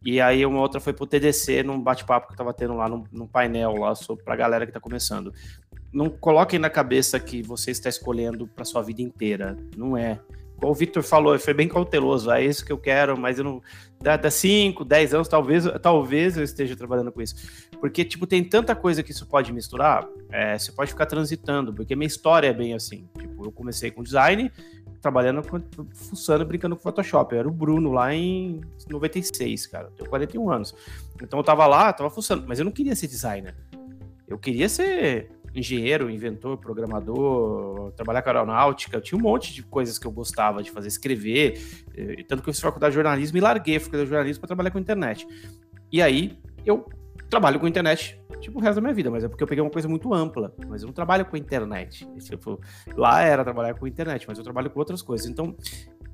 [0.03, 3.03] e aí uma outra foi pro TDC, num bate-papo que eu tava tendo lá, num,
[3.12, 3.93] num painel lá,
[4.24, 5.32] para a galera que tá começando.
[5.93, 10.19] Não coloquem na cabeça que você está escolhendo para sua vida inteira, não é.
[10.55, 13.61] Como o Victor falou, foi bem cauteloso, é isso que eu quero, mas eu não...
[13.99, 17.35] Dá 5, 10 anos, talvez, talvez eu esteja trabalhando com isso.
[17.79, 21.95] Porque, tipo, tem tanta coisa que isso pode misturar, é, você pode ficar transitando, porque
[21.95, 23.07] minha história é bem assim.
[23.17, 24.51] Tipo, eu comecei com design,
[25.01, 25.41] trabalhando,
[25.93, 27.33] fuçando, brincando com Photoshop.
[27.33, 29.87] Eu era o Bruno lá em 96, cara.
[29.87, 30.75] Eu tenho 41 anos.
[31.21, 33.55] Então eu tava lá, tava fuçando, mas eu não queria ser designer.
[34.27, 38.97] Eu queria ser engenheiro, inventor, programador, trabalhar com aeronáutica.
[38.97, 41.62] Eu tinha um monte de coisas que eu gostava de fazer, escrever.
[41.95, 44.47] Eh, tanto que eu fiz faculdade de jornalismo e larguei a faculdade de jornalismo para
[44.47, 45.28] trabalhar com internet.
[45.91, 46.86] E aí eu
[47.30, 49.70] trabalho com internet tipo o resto da minha vida, mas é porque eu peguei uma
[49.70, 50.54] coisa muito ampla.
[50.68, 52.08] Mas eu não trabalho com internet.
[52.20, 52.60] Tipo,
[52.95, 55.28] lá era trabalhar com internet, mas eu trabalho com outras coisas.
[55.28, 55.56] Então,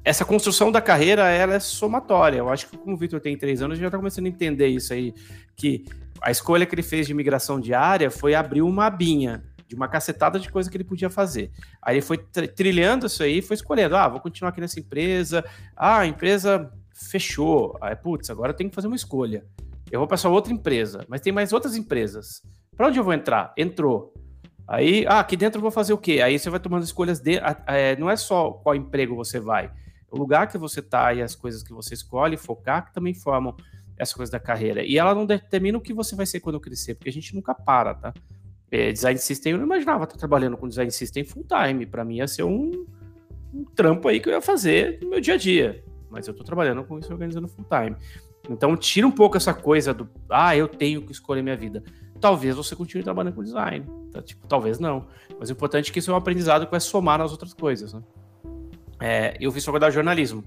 [0.03, 2.37] essa construção da carreira, ela é somatória.
[2.37, 4.93] Eu acho que como o Victor tem três anos, já está começando a entender isso
[4.93, 5.13] aí,
[5.55, 5.85] que
[6.21, 10.39] a escolha que ele fez de migração diária foi abrir uma abinha de uma cacetada
[10.39, 11.51] de coisa que ele podia fazer.
[11.81, 15.43] Aí ele foi trilhando isso aí, foi escolhendo, ah, vou continuar aqui nessa empresa,
[15.75, 19.45] ah, a empresa fechou, aí, putz, agora eu tenho que fazer uma escolha.
[19.91, 22.41] Eu vou para essa outra empresa, mas tem mais outras empresas.
[22.75, 23.53] Para onde eu vou entrar?
[23.57, 24.13] Entrou.
[24.67, 26.21] Aí, ah, aqui dentro eu vou fazer o quê?
[26.21, 27.39] Aí você vai tomando escolhas de.
[27.65, 29.71] É, não é só qual emprego você vai.
[30.11, 33.55] O lugar que você está e as coisas que você escolhe, focar, que também formam
[33.97, 34.83] essa coisa da carreira.
[34.83, 37.53] E ela não determina o que você vai ser quando crescer, porque a gente nunca
[37.53, 38.13] para, tá?
[38.69, 41.85] É, design system, eu não imaginava estar trabalhando com design system full time.
[41.85, 42.85] Para mim ia ser um,
[43.53, 45.83] um, trampo aí que eu ia fazer no meu dia a dia.
[46.09, 47.95] Mas eu estou trabalhando com isso organizando full time.
[48.49, 51.83] Então tira um pouco essa coisa do ah, eu tenho que escolher minha vida.
[52.19, 53.85] Talvez você continue trabalhando com design.
[54.11, 54.21] Tá?
[54.21, 55.07] Tipo, talvez não.
[55.39, 57.93] Mas o importante é que isso é um aprendizado que vai somar nas outras coisas.
[57.93, 58.01] Né?
[58.99, 60.43] É, eu fiz faculdade de jornalismo.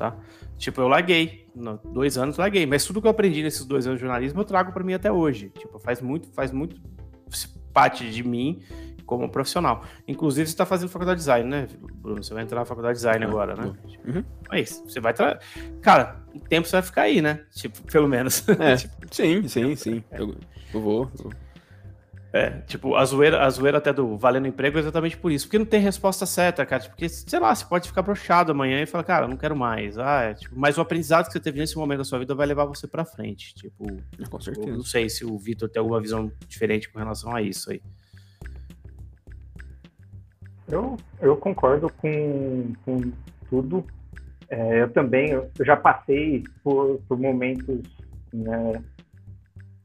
[0.00, 0.16] Tá?
[0.56, 1.46] Tipo, eu larguei.
[1.54, 2.64] No, dois anos larguei.
[2.64, 5.12] Mas tudo que eu aprendi nesses dois anos de jornalismo eu trago para mim até
[5.12, 5.50] hoje.
[5.50, 6.80] Tipo, faz muito, faz muito
[7.70, 8.62] parte de mim
[9.04, 9.84] como profissional.
[10.08, 12.24] Inclusive, você está fazendo faculdade de design, né, Bruno?
[12.24, 13.72] Você vai entrar na faculdade de design agora, né?
[14.06, 14.24] Uhum.
[14.50, 14.82] É isso.
[14.86, 15.12] Você vai.
[15.12, 15.38] Tra...
[15.82, 17.44] Cara, o tempo você vai ficar aí, né?
[17.50, 18.48] Tipo, pelo menos.
[18.48, 20.02] É, tipo, sim, sim, sim.
[20.12, 20.34] Eu,
[20.72, 21.10] eu vou.
[21.22, 21.30] Eu...
[22.32, 25.46] É, tipo, a zoeira, a zoeira até do valendo emprego é exatamente por isso.
[25.46, 26.84] Porque não tem resposta certa, cara.
[26.84, 29.98] Porque, sei lá, você pode ficar brochado amanhã e falar, cara, não quero mais.
[29.98, 32.46] Ah, é, tipo, mas o aprendizado que você teve nesse momento da sua vida vai
[32.46, 33.52] levar você pra frente.
[33.54, 33.84] Tipo,
[34.28, 34.68] com certeza.
[34.68, 37.82] Eu não sei se o Vitor tem alguma visão diferente com relação a isso aí.
[40.68, 43.12] Eu, eu concordo com, com
[43.48, 43.84] tudo.
[44.48, 47.80] É, eu também eu já passei por, por momentos.
[48.32, 48.80] Né,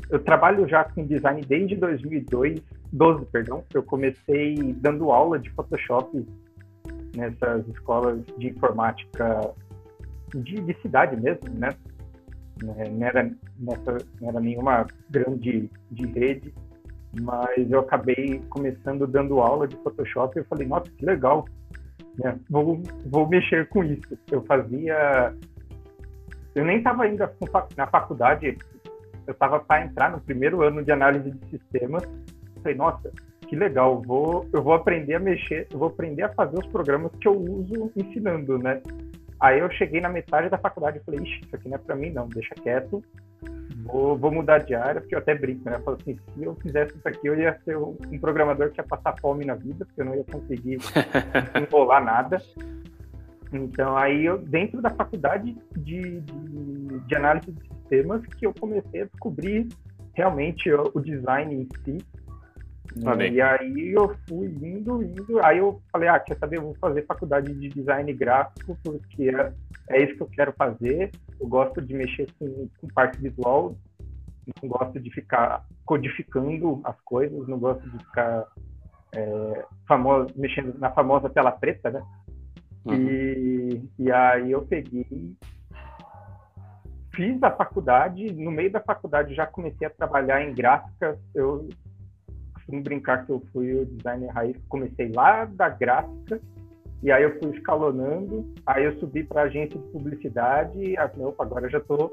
[0.10, 3.64] eu trabalho já com design desde 2002, 12, perdão.
[3.74, 6.26] Eu comecei dando aula de Photoshop
[7.16, 9.54] nessas escolas de informática
[10.34, 11.70] de, de cidade mesmo, né?
[12.64, 13.30] Não era,
[13.60, 16.54] nessa, não era nenhuma grande de rede
[17.22, 21.46] mas eu acabei começando dando aula de Photoshop e eu falei, nossa, que legal,
[22.18, 22.38] né?
[22.50, 24.18] vou, vou mexer com isso.
[24.32, 25.34] Eu fazia...
[26.54, 27.34] Eu nem estava ainda
[27.76, 28.58] na faculdade,
[29.28, 32.04] eu estava para entrar no primeiro ano de análise de sistemas.
[32.62, 33.12] Falei, nossa,
[33.48, 37.12] que legal, vou, eu vou aprender a mexer, eu vou aprender a fazer os programas
[37.20, 38.82] que eu uso ensinando, né?
[39.40, 41.96] Aí eu cheguei na metade da faculdade e falei, ixi, isso aqui não é para
[41.96, 43.04] mim não, deixa quieto,
[43.84, 45.76] vou, vou mudar de área, porque eu até brinco, né?
[45.76, 48.84] Eu falo assim, se eu fizesse isso aqui, eu ia ser um programador que ia
[48.84, 50.78] passar fome na vida, porque eu não ia conseguir
[51.62, 52.42] enrolar nada.
[53.54, 59.04] Então, aí, eu, dentro da faculdade de, de, de, análise de sistemas, que eu comecei
[59.04, 59.68] a descobrir
[60.14, 62.06] realmente o, design em si.
[63.32, 65.44] E aí eu fui indo, indo.
[65.44, 66.58] Aí eu falei, ah, quer saber?
[66.58, 69.54] Eu vou fazer faculdade de design gráfico, porque é,
[69.90, 71.12] é isso que eu quero fazer.
[71.40, 73.76] Eu gosto de mexer com, com parte visual,
[74.62, 78.46] não gosto de ficar codificando as coisas, não gosto de ficar
[79.14, 82.02] é, famoso, mexendo na famosa tela preta, né?
[82.86, 82.94] Uhum.
[82.94, 85.36] E, e aí eu peguei,
[87.16, 91.18] fiz a faculdade, no meio da faculdade já comecei a trabalhar em gráfica.
[91.34, 91.70] Eu
[92.54, 96.40] costumo brincar que eu fui o designer raiz, comecei lá da gráfica
[97.04, 101.44] E aí eu fui escalonando, aí eu subi para agência de publicidade e ah, opa,
[101.44, 102.12] agora já tô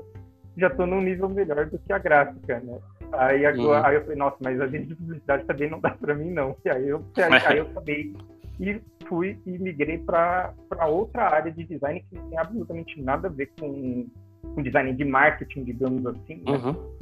[0.54, 2.78] já tô num nível melhor do que a gráfica, né?
[3.12, 3.86] Aí agora uhum.
[3.86, 6.54] aí eu falei, nossa, mas a agência de publicidade também não dá para mim não.
[6.64, 8.14] E aí eu aí, aí eu acabei
[8.60, 10.54] e fui e migrei para
[10.86, 14.06] outra área de design que não tem absolutamente nada a ver com,
[14.42, 16.42] com design de marketing, digamos assim.
[16.44, 16.52] Né?
[16.52, 16.96] Uhum.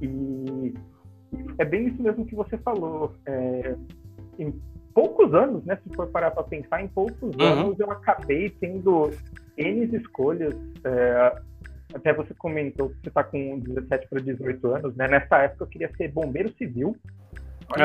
[0.00, 0.74] E
[1.58, 3.14] é bem isso mesmo que você falou.
[3.26, 3.76] É,
[4.38, 4.60] em
[4.92, 5.78] poucos anos, né?
[5.82, 7.42] Se for parar para pensar, em poucos uhum.
[7.42, 9.10] anos eu acabei tendo
[9.56, 10.54] N escolhas.
[10.84, 11.42] É,
[11.94, 15.08] até você comentou que você está com 17 para 18 anos, né?
[15.08, 16.96] Nessa época eu queria ser bombeiro civil.
[17.68, 17.84] Olha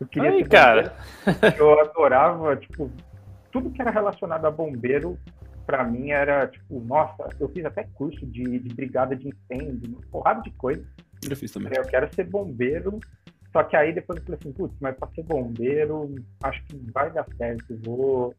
[0.00, 0.96] eu queria Aí, ser cara.
[1.56, 2.90] Eu adorava, tipo,
[3.52, 5.16] tudo que era relacionado a bombeiro,
[5.66, 10.00] para mim era, tipo, nossa, eu fiz até curso de, de brigada de incêndio, uma
[10.10, 10.84] porrada de coisa.
[11.28, 11.72] Eu fiz também.
[11.76, 13.00] Eu quero ser bombeiro,
[13.52, 17.10] só que aí depois eu falei assim, putz, mas para ser bombeiro, acho que vai
[17.10, 18.34] dar certo, eu vou,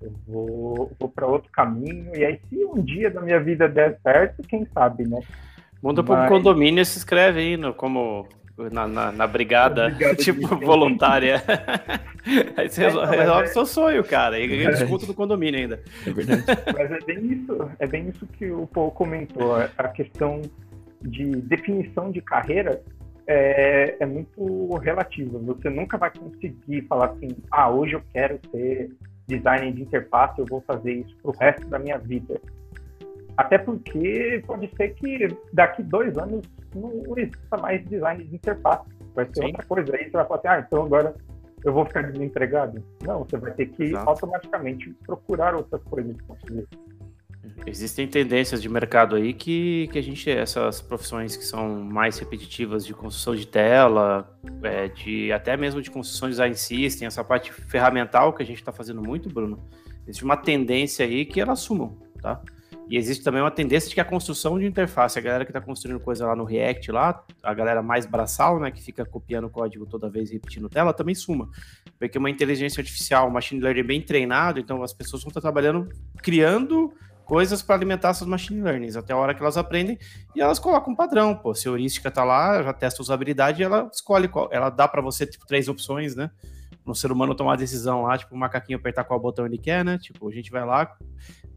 [0.00, 3.98] eu vou, vou para outro caminho, e aí se um dia da minha vida der
[4.02, 5.20] certo, quem sabe, né?
[5.82, 10.16] Muda para um condomínio e se inscreve aí no, como na, na, na brigada, brigada,
[10.22, 11.42] tipo, voluntária.
[12.56, 13.46] Aí você é, resolve, resolve é...
[13.46, 14.38] seu sonho, cara.
[14.38, 15.82] E ganha desconto do condomínio ainda.
[16.06, 16.44] É verdade.
[16.76, 19.56] Mas é bem isso, é bem isso que o Paul comentou.
[19.56, 20.42] A questão
[21.00, 22.80] de definição de carreira
[23.26, 25.38] é, é muito relativa.
[25.38, 28.90] Você nunca vai conseguir falar assim, ah, hoje eu quero ser
[29.26, 32.40] designer de interface, eu vou fazer isso pro resto da minha vida.
[33.36, 36.42] Até porque pode ser que daqui dois anos
[36.74, 38.88] não exista mais design de interface.
[39.14, 39.46] Vai ser Sim.
[39.46, 39.96] outra coisa.
[39.96, 41.14] Aí você vai falar assim, ah, então agora
[41.64, 42.82] eu vou ficar desempregado.
[43.02, 44.08] Não, você vai ter que Exato.
[44.08, 46.68] automaticamente procurar outras coisas de conseguir.
[47.66, 52.84] Existem tendências de mercado aí que, que a gente, essas profissões que são mais repetitivas
[52.84, 54.28] de construção de tela,
[54.62, 58.58] é, de até mesmo de construção de design system, essa parte ferramental que a gente
[58.58, 59.64] está fazendo muito, Bruno,
[60.06, 62.40] existe uma tendência aí que elas sumam, tá?
[62.92, 65.62] E existe também uma tendência de que a construção de interface, a galera que está
[65.62, 69.48] construindo coisa lá no React, lá, a galera mais braçal, né, que fica copiando o
[69.48, 71.48] código toda vez e repetindo tela, também suma.
[71.98, 75.88] Porque uma inteligência artificial, um machine learning bem treinado, então as pessoas vão estar trabalhando,
[76.18, 76.92] criando
[77.24, 79.98] coisas para alimentar essas machine learnings, até a hora que elas aprendem
[80.36, 83.64] e elas colocam um padrão, pô, se a heurística tá lá, já testa usabilidade e
[83.64, 86.30] ela escolhe qual, ela dá para você tipo três opções, né?
[86.84, 89.82] No ser humano tomar a decisão lá, tipo, o macaquinho apertar qual botão ele quer,
[89.82, 89.96] né?
[89.96, 90.94] Tipo, a gente vai lá,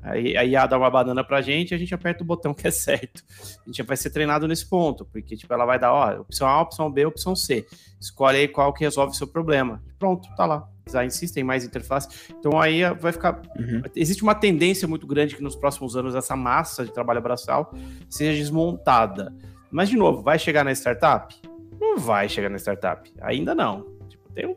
[0.06, 2.72] aí a IA dá uma banana pra gente, a gente aperta o botão que é
[2.72, 3.24] certo.
[3.64, 6.62] A gente vai ser treinado nesse ponto, porque tipo, ela vai dar, ó, opção A,
[6.62, 7.66] opção B, opção C.
[8.00, 9.84] Escolhe aí qual que resolve o seu problema.
[9.98, 12.08] Pronto, tá lá design system, mais interface.
[12.30, 13.42] Então aí vai ficar.
[13.58, 13.82] Uhum.
[13.96, 17.74] Existe uma tendência muito grande que nos próximos anos essa massa de trabalho braçal
[18.08, 19.34] seja desmontada.
[19.72, 21.36] Mas, de novo, vai chegar na startup?
[21.80, 23.12] Não vai chegar na startup.
[23.22, 23.86] Ainda não.
[24.08, 24.56] Tipo, tem um,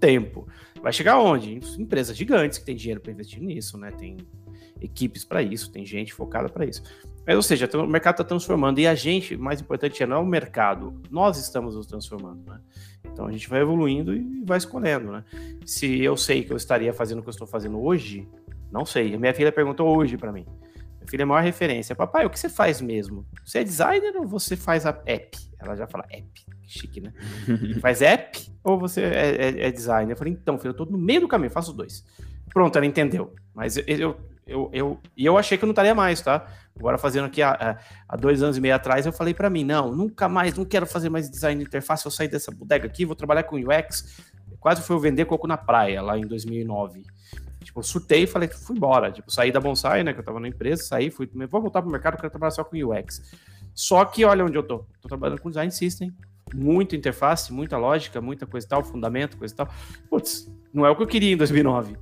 [0.00, 0.48] tempo.
[0.82, 1.54] Vai chegar onde?
[1.54, 3.90] Em empresas gigantes que têm dinheiro para investir nisso, né?
[3.92, 4.16] Tem
[4.80, 6.82] equipes para isso, tem gente focada para isso.
[7.26, 10.20] Mas, ou seja, o mercado está transformando e a gente, mais importante, é não é
[10.20, 12.60] o mercado, nós estamos nos transformando, né?
[13.04, 15.24] Então a gente vai evoluindo e vai escolhendo, né?
[15.64, 18.28] Se eu sei que eu estaria fazendo o que eu estou fazendo hoje,
[18.70, 19.16] não sei.
[19.16, 20.46] Minha filha perguntou hoje para mim.
[20.98, 21.94] Minha filha é a maior referência.
[21.94, 23.26] Papai, o que você faz mesmo?
[23.44, 25.38] Você é designer ou você faz a app?
[25.58, 26.28] Ela já fala app.
[26.62, 27.12] Que chique, né?
[27.80, 30.12] faz app ou você é, é, é, designer?
[30.12, 32.04] Eu falei, então, filho, eu tô no meio do caminho, faço os dois.
[32.52, 33.34] Pronto, ela entendeu.
[33.54, 34.16] Mas eu, eu,
[34.46, 36.46] eu, eu, e eu achei que eu não estaria mais, tá?
[36.76, 37.78] Agora, fazendo aqui há,
[38.08, 40.86] há dois anos e meio atrás, eu falei para mim: não, nunca mais, não quero
[40.86, 44.20] fazer mais design de interface, eu sair dessa bodega aqui, vou trabalhar com UX.
[44.58, 47.04] Quase fui vender coco na praia, lá em 2009.
[47.62, 49.10] Tipo, surtei e falei, fui embora.
[49.12, 51.90] Tipo, saí da Bonsai, né, que eu tava na empresa, saí, fui, vou voltar pro
[51.90, 53.22] mercado, quero trabalhar só com UX.
[53.74, 54.84] Só que olha onde eu tô.
[55.00, 56.12] Tô trabalhando com design system,
[56.54, 59.68] muita interface, muita lógica, muita coisa e tal, fundamento, coisa e tal.
[60.08, 61.96] Putz, não é o que eu queria em 2009.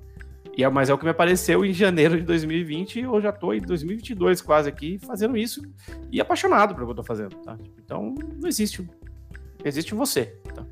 [0.58, 3.30] E é, mas é o que me apareceu em janeiro de 2020 e eu já
[3.30, 5.62] estou em 2022 quase aqui fazendo isso
[6.10, 7.56] e apaixonado pelo que eu estou fazendo, tá?
[7.78, 8.84] Então, não existe,
[9.64, 10.66] existe você, tá?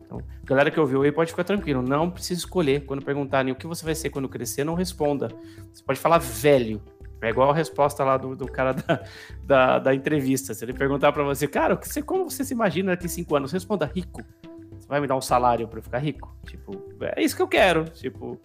[0.00, 2.84] Então, galera que ouviu aí pode ficar tranquilo, não precisa escolher.
[2.84, 5.26] Quando perguntarem o que você vai ser quando crescer, não responda.
[5.72, 6.80] Você pode falar velho,
[7.20, 9.02] é igual a resposta lá do, do cara da,
[9.42, 10.54] da, da, entrevista.
[10.54, 13.50] Se ele perguntar para você, cara, você, como você se imagina daqui cinco anos?
[13.50, 14.22] Responda rico.
[14.82, 16.36] Você vai me dar um salário para eu ficar rico?
[16.44, 17.84] Tipo, é isso que eu quero.
[17.84, 18.40] Tipo,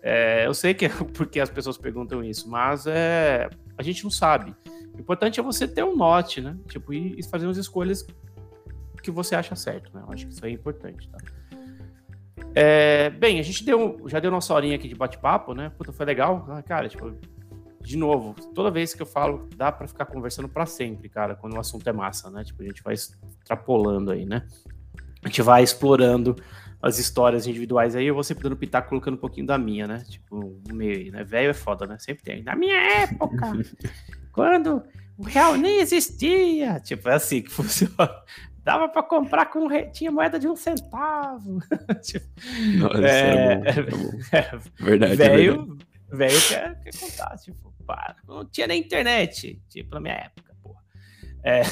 [0.00, 4.10] é, eu sei que é porque as pessoas perguntam isso, mas é, a gente não
[4.10, 4.54] sabe.
[4.94, 6.56] O importante é você ter um note, né?
[6.68, 8.06] Tipo, e, e fazer umas escolhas
[9.02, 10.04] que você acha certo, né?
[10.06, 11.18] Eu acho que isso é importante, tá?
[12.54, 15.72] É, bem, a gente deu, já deu nossa horinha aqui de bate-papo, né?
[15.76, 16.46] Puta, foi legal.
[16.50, 17.12] Ah, cara, tipo,
[17.80, 21.56] de novo, toda vez que eu falo, dá para ficar conversando para sempre, cara, quando
[21.56, 22.44] o assunto é massa, né?
[22.44, 24.46] Tipo, a gente vai extrapolando aí, né?
[25.22, 26.36] A gente vai explorando
[26.82, 30.02] as histórias individuais aí, eu vou sempre dando pitaco colocando um pouquinho da minha, né?
[30.08, 31.22] Tipo, no meio né?
[31.24, 31.98] Velho é foda, né?
[31.98, 32.42] Sempre tem.
[32.42, 33.52] Na minha época,
[34.32, 34.82] quando
[35.18, 36.80] o real nem existia.
[36.80, 38.10] Tipo, é assim que funciona.
[38.64, 41.60] Dava para comprar com tinha moeda de um centavo.
[42.02, 42.26] tipo,
[42.78, 44.62] Nossa, é, é, bom, é, bom.
[44.80, 45.16] é, verdade.
[45.16, 45.78] Velho,
[46.10, 50.80] velho quer, quer contar, tipo, pá, não tinha nem internet, tipo, na minha época, porra.
[51.42, 51.62] É,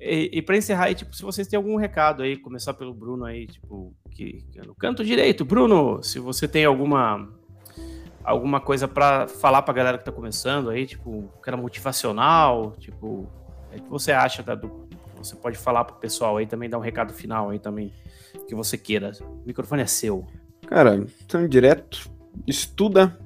[0.00, 3.24] e, e para encerrar aí, tipo, se vocês têm algum recado aí, começar pelo Bruno
[3.24, 7.28] aí, tipo, que, que é no canto direito, Bruno, se você tem alguma
[8.22, 12.74] alguma coisa para falar para a galera que está começando aí, tipo, que era motivacional,
[12.78, 13.28] tipo,
[13.72, 16.82] o que você acha da, do, você pode falar pro pessoal aí também, dar um
[16.82, 17.92] recado final aí também,
[18.48, 19.12] que você queira.
[19.20, 20.26] O microfone é seu.
[20.66, 22.10] Cara, então direto,
[22.46, 23.18] estuda,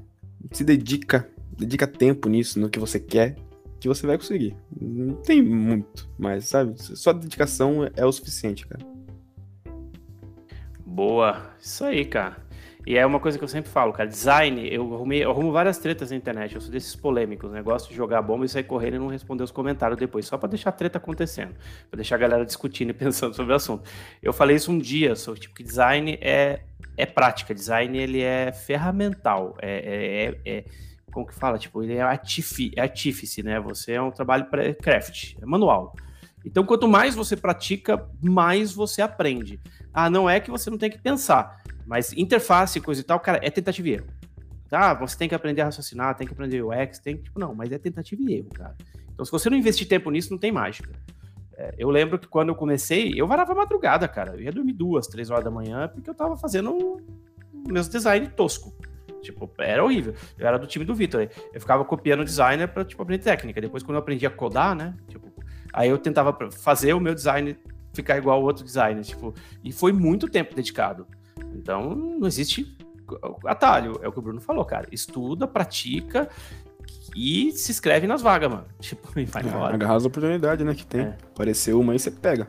[0.50, 3.36] se dedica, dedica tempo nisso, no que você quer,
[3.84, 4.56] que você vai conseguir.
[4.80, 8.84] Não tem muito, mas sabe, só dedicação é o suficiente, cara.
[10.84, 12.44] Boa, isso aí, cara.
[12.86, 14.08] E é uma coisa que eu sempre falo, cara.
[14.08, 16.54] Design, eu, arrumei, eu arrumo várias tretas na internet.
[16.54, 17.62] Eu sou desses polêmicos, né?
[17.62, 20.50] Gosto de jogar bomba e sair correndo e não responder os comentários depois, só para
[20.50, 21.54] deixar a treta acontecendo,
[21.90, 23.88] para deixar a galera discutindo e pensando sobre o assunto.
[24.22, 26.60] Eu falei isso um dia, sou tipo que design é,
[26.96, 30.64] é prática, design ele é ferramental, é, é, é, é
[31.14, 31.58] como que fala?
[31.58, 33.58] Tipo, ele é, artifi, é artífice, né?
[33.60, 35.94] Você é um trabalho para craft, é manual.
[36.44, 39.58] Então, quanto mais você pratica, mais você aprende.
[39.92, 43.40] Ah, não é que você não tem que pensar mas interface, coisa e tal, cara,
[43.42, 44.06] é tentativa e erro.
[44.68, 44.94] Tá?
[44.94, 47.24] Você tem que aprender a raciocinar, tem que aprender UX, tem que.
[47.24, 48.74] Tipo, não, mas é tentativa e erro, cara.
[49.12, 50.90] Então, se você não investir tempo nisso, não tem mágica.
[51.56, 54.34] É, eu lembro que quando eu comecei, eu varava madrugada, cara.
[54.34, 57.00] Eu ia dormir duas, três horas da manhã, porque eu tava fazendo
[57.68, 58.74] meus design tosco.
[59.24, 60.14] Tipo, era horrível.
[60.38, 61.28] Eu era do time do Vitor.
[61.52, 63.60] Eu ficava copiando o designer pra, tipo, aprender técnica.
[63.60, 64.94] Depois, quando eu aprendi a codar, né?
[65.08, 65.32] Tipo,
[65.72, 67.56] aí eu tentava fazer o meu design
[67.94, 69.02] ficar igual ao outro designer.
[69.02, 71.06] Tipo, e foi muito tempo dedicado.
[71.54, 72.76] Então, não existe
[73.46, 74.86] atalho, é o que o Bruno falou, cara.
[74.92, 76.28] Estuda, pratica
[77.16, 78.66] e se inscreve nas vagas, mano.
[78.80, 79.74] Tipo, e vai é, embora.
[79.74, 81.02] Agarra as oportunidades, né, que tem.
[81.02, 81.16] É.
[81.32, 82.48] Apareceu uma e você pega.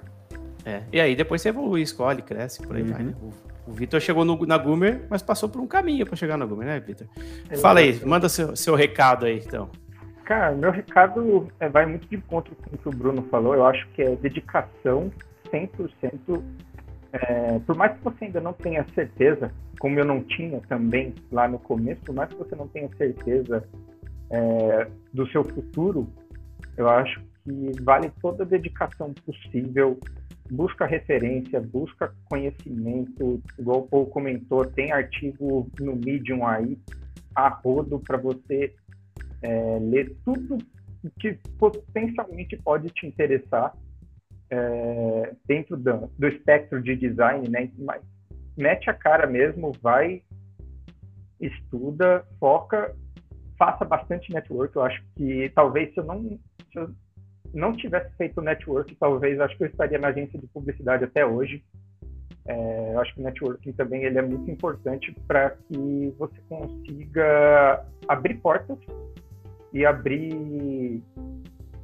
[0.66, 0.84] É.
[0.92, 2.92] E aí depois você evolui, escolhe, cresce, por aí uhum.
[2.92, 3.16] vai, né?
[3.68, 6.68] O, Vitor chegou no, na Gumer, mas passou por um caminho para chegar na Gumer,
[6.68, 7.08] né, Vitor?
[7.62, 9.70] Fala aí, manda seu, seu recado aí, então.
[10.24, 13.54] Cara, meu recado é, vai muito de encontro com o que o Bruno falou.
[13.54, 15.12] Eu acho que é dedicação
[15.52, 16.42] 100%
[17.16, 19.50] é, por mais que você ainda não tenha certeza,
[19.80, 23.64] como eu não tinha também lá no começo, por mais que você não tenha certeza
[24.30, 26.10] é, do seu futuro,
[26.76, 29.98] eu acho que vale toda a dedicação possível.
[30.50, 36.78] Busca referência, busca conhecimento, igual o Paul comentou, tem artigo no Medium aí,
[37.36, 38.74] a rodo, para você
[39.42, 40.58] é, ler tudo
[41.20, 43.76] que potencialmente pode te interessar
[44.50, 47.70] é, dentro do, do, espectro de design, né?
[47.78, 48.02] Mas
[48.58, 50.24] mete a cara mesmo, vai,
[51.40, 52.96] estuda, foca,
[53.58, 54.76] faça bastante network.
[54.76, 56.22] Eu acho que talvez se eu não,
[56.72, 56.90] se eu
[57.56, 61.64] não tivesse feito network, talvez acho que eu estaria na agência de publicidade até hoje.
[62.48, 67.84] É, eu acho que o networking também ele é muito importante para que você consiga
[68.08, 68.78] abrir portas
[69.74, 71.02] e abrir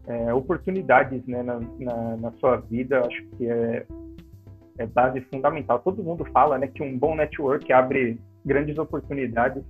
[0.08, 3.86] é, oportunidades né, na, na, na, sua vida, acho que é,
[4.78, 5.80] é, base fundamental.
[5.80, 9.64] Todo mundo fala né, que um bom network abre grandes oportunidades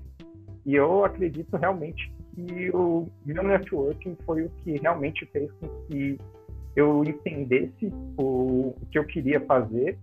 [0.66, 2.12] e eu acredito realmente
[2.46, 6.18] que o meu networking foi o que realmente fez com que
[6.76, 9.98] eu entendesse o, o que eu queria fazer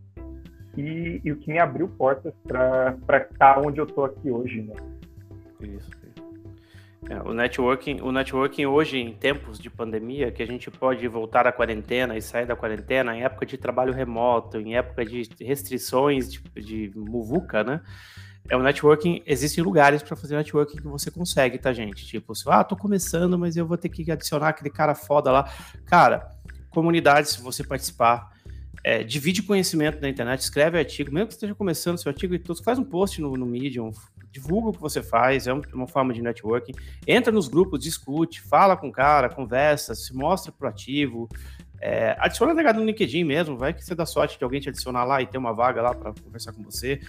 [0.76, 2.96] e, e, o que me abriu portas para
[3.30, 4.62] estar onde eu estou aqui hoje.
[4.62, 4.74] Né?
[5.60, 5.90] Isso.
[7.10, 11.46] É, o networking, o networking hoje, em tempos de pandemia, que a gente pode voltar
[11.46, 16.30] à quarentena e sair da quarentena, em época de trabalho remoto, em época de restrições
[16.30, 17.80] de, de muvuca, né?
[18.50, 22.06] É o networking, existem lugares para fazer networking que você consegue, tá, gente?
[22.06, 25.52] Tipo, ah, tô começando, mas eu vou ter que adicionar aquele cara foda lá.
[25.84, 26.30] Cara,
[26.70, 28.32] comunidade, se você participar,
[28.82, 32.62] é, divide conhecimento na internet, escreve artigo, mesmo que esteja começando seu artigo e tudo,
[32.62, 33.90] faz um post no, no Medium,
[34.30, 36.72] divulga o que você faz, é uma forma de networking.
[37.06, 41.28] Entra nos grupos, discute, fala com o cara, conversa, se mostra proativo.
[41.80, 45.04] É, adiciona negado no LinkedIn mesmo, vai que você dá sorte de alguém te adicionar
[45.04, 47.00] lá e ter uma vaga lá para conversar com você.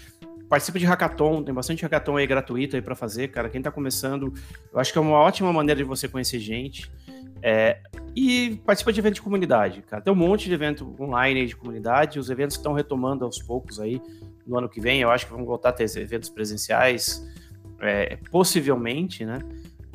[0.50, 3.50] Participa de hackathon, tem bastante hackathon aí gratuito aí para fazer, cara.
[3.50, 4.34] Quem tá começando,
[4.74, 6.92] eu acho que é uma ótima maneira de você conhecer gente.
[7.42, 7.80] É,
[8.16, 10.02] e participa de evento de comunidade, cara.
[10.02, 14.02] Tem um monte de evento online de comunidade, os eventos estão retomando aos poucos aí
[14.46, 15.02] no ano que vem.
[15.02, 17.24] Eu acho que vão voltar a ter eventos presenciais,
[17.80, 19.40] é, possivelmente, né?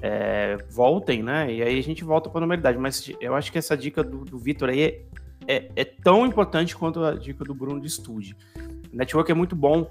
[0.01, 1.53] É, voltem, né?
[1.53, 2.79] E aí a gente volta para a normalidade.
[2.79, 5.03] Mas eu acho que essa dica do, do Vitor aí é,
[5.47, 8.37] é, é, tão importante quanto a dica do Bruno de estude.
[8.93, 9.91] Network é muito bom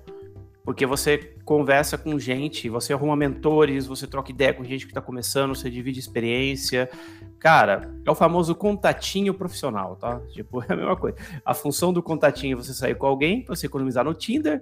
[0.64, 5.01] porque você conversa com gente, você arruma mentores, você troca ideia com gente que está
[5.01, 6.89] começando, você divide experiência.
[7.38, 10.22] Cara, é o famoso contatinho profissional, tá?
[10.32, 11.18] Tipo, é a mesma coisa.
[11.43, 14.61] A função do contatinho é você sair com alguém para você economizar no Tinder.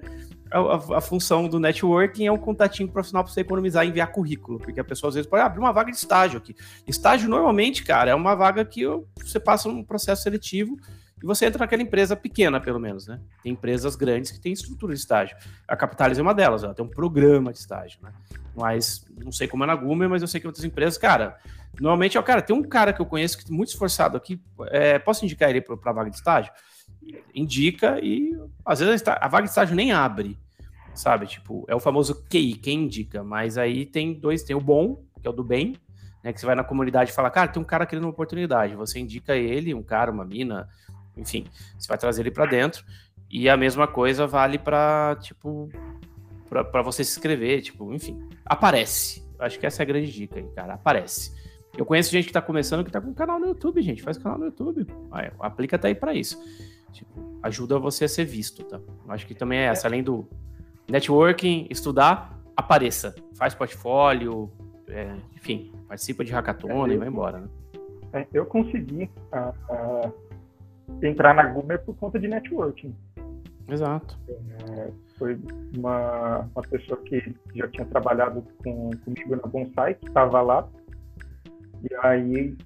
[0.52, 4.12] A, a, a, função do networking é um contatinho profissional para você economizar e enviar
[4.12, 6.56] currículo, porque a pessoa às vezes pode abrir uma vaga de estágio aqui.
[6.88, 8.84] Estágio normalmente, cara, é uma vaga que
[9.24, 10.76] você passa um processo seletivo
[11.22, 13.20] e você entra naquela empresa pequena, pelo menos, né?
[13.44, 15.38] Tem empresas grandes que têm estrutura de estágio.
[15.68, 18.12] A Capitalis é uma delas, ela tem um programa de estágio, né?
[18.56, 21.38] Mas não sei como é na Gumer, mas eu sei que outras empresas, cara,
[21.80, 24.42] normalmente é o cara, tem um cara que eu conheço que é muito esforçado aqui,
[24.68, 26.52] é, posso indicar ele para vaga de estágio?
[27.34, 30.38] Indica e às vezes a vaga de estágio nem abre,
[30.94, 31.28] sabe?
[31.28, 35.28] Tipo, é o famoso QI, quem indica, mas aí tem dois, tem o bom, que
[35.28, 35.76] é o do bem,
[36.24, 36.34] né?
[36.34, 39.00] Que você vai na comunidade e fala, cara, tem um cara querendo uma oportunidade, você
[39.00, 40.68] indica ele, um cara, uma mina,
[41.18, 41.46] enfim,
[41.78, 42.84] você vai trazer ele para dentro.
[43.30, 45.70] E a mesma coisa vale para tipo
[46.50, 49.26] para você se inscrever, tipo, enfim, aparece.
[49.40, 51.34] Acho que essa é a grande dica aí, cara, aparece.
[51.78, 54.38] Eu conheço gente que tá começando que tá com canal no YouTube, gente, faz canal
[54.38, 54.86] no YouTube.
[55.10, 56.38] Ah, aplica até aí para isso.
[56.92, 58.82] Tipo, ajuda você a ser visto, tá?
[59.08, 60.28] Acho que também é essa, além do
[60.90, 64.52] networking, estudar, apareça, faz portfólio,
[64.90, 67.48] é, enfim, participa de hackathon é, e vai embora, né?
[68.12, 70.31] É, eu consegui uh, uh
[71.02, 72.96] entrar na Gumer por conta de networking.
[73.70, 74.18] Exato.
[74.30, 75.40] É, foi
[75.78, 80.68] uma, uma pessoa que já tinha trabalhado com, comigo na Bonsai, que estava lá,
[81.90, 82.58] e aí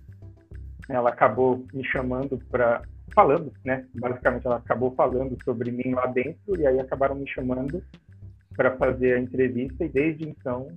[0.90, 2.82] ela acabou me chamando para
[3.14, 3.86] falando, né?
[3.96, 7.82] Basicamente, ela acabou falando sobre mim lá dentro e aí acabaram me chamando
[8.56, 10.68] para fazer a entrevista e desde então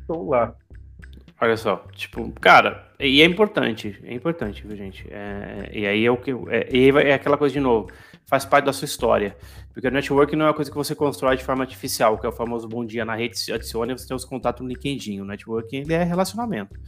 [0.00, 0.54] estou lá.
[1.42, 5.04] Olha só, tipo, cara, e é importante, é importante, viu, gente?
[5.10, 6.30] É, e aí é o que.
[6.30, 7.88] É, é aquela coisa de novo,
[8.26, 9.36] faz parte da sua história.
[9.72, 12.28] Porque o network não é uma coisa que você constrói de forma artificial, que é
[12.28, 15.20] o famoso bom dia na rede, se adiciona e você tem os contatos no LinkedIn.
[15.20, 16.78] O networking ele é relacionamento.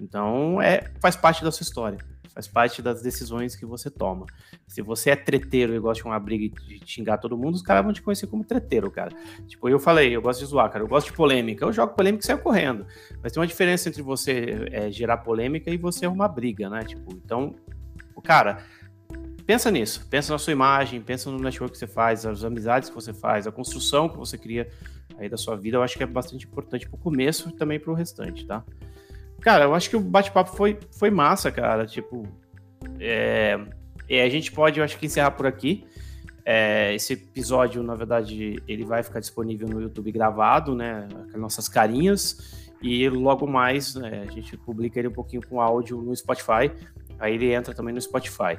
[0.00, 1.98] Então, é, faz parte da sua história
[2.32, 4.24] faz parte das decisões que você toma.
[4.66, 7.62] Se você é treteiro e gosta de uma briga e de xingar todo mundo, os
[7.62, 9.14] caras vão te conhecer como treteiro, cara.
[9.46, 11.64] Tipo, eu falei, eu gosto de zoar, cara, eu gosto de polêmica.
[11.64, 12.86] Eu jogo polêmica e saio correndo.
[13.22, 16.84] Mas tem uma diferença entre você é, gerar polêmica e você arrumar briga, né?
[16.84, 17.54] Tipo, então,
[18.22, 18.64] cara,
[19.50, 20.06] pensa nisso.
[20.08, 23.48] Pensa na sua imagem, pensa no network que você faz, as amizades que você faz,
[23.48, 24.68] a construção que você cria
[25.18, 25.76] aí da sua vida.
[25.76, 28.62] Eu acho que é bastante importante pro começo e também pro restante, tá?
[29.40, 31.84] Cara, eu acho que o bate-papo foi, foi massa, cara.
[31.84, 32.22] Tipo,
[33.00, 33.58] é,
[34.08, 35.84] é, a gente pode, eu acho que encerrar por aqui.
[36.44, 41.08] É, esse episódio, na verdade, ele vai ficar disponível no YouTube gravado, né?
[41.32, 42.70] Com nossas carinhas.
[42.80, 46.70] E logo mais, né, a gente publica ele um pouquinho com áudio no Spotify.
[47.18, 48.56] Aí ele entra também no Spotify.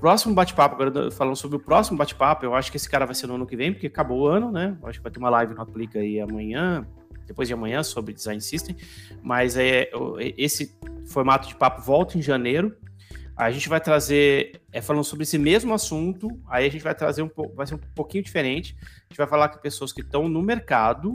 [0.00, 3.26] Próximo bate-papo, agora falando sobre o próximo bate-papo, eu acho que esse cara vai ser
[3.26, 4.76] no ano que vem, porque acabou o ano, né?
[4.80, 6.86] Eu acho que vai ter uma live no Aplica aí amanhã,
[7.26, 8.76] depois de amanhã sobre Design System,
[9.22, 9.90] mas é,
[10.36, 10.76] esse
[11.06, 12.74] formato de papo volta em janeiro.
[13.36, 17.22] A gente vai trazer, é, falando sobre esse mesmo assunto, aí a gente vai trazer
[17.22, 18.76] um pouco, vai ser um pouquinho diferente.
[18.80, 21.12] A gente vai falar com pessoas que estão no mercado.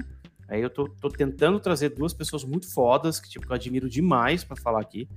[0.47, 3.89] Aí eu tô, tô, tentando trazer duas pessoas muito fodas, que, tipo, que eu admiro
[3.89, 5.09] demais para falar aqui.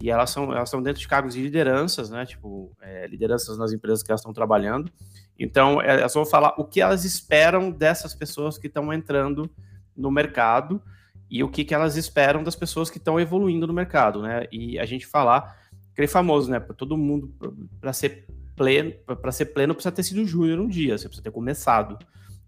[0.00, 2.26] E elas são, elas são dentro de cargos de lideranças, né?
[2.26, 4.92] Tipo, é, lideranças nas empresas que elas estão trabalhando.
[5.38, 9.50] Então, é, elas vão falar o que elas esperam dessas pessoas que estão entrando
[9.96, 10.82] no mercado
[11.30, 14.46] e o que, que elas esperam das pessoas que estão evoluindo no mercado, né?
[14.52, 15.56] E a gente falar,
[15.92, 16.60] aquele famoso, né?
[16.60, 17.34] Para todo mundo,
[17.80, 21.30] para ser pleno, para ser pleno, precisa ter sido júnior um dia, você precisa ter
[21.30, 21.98] começado.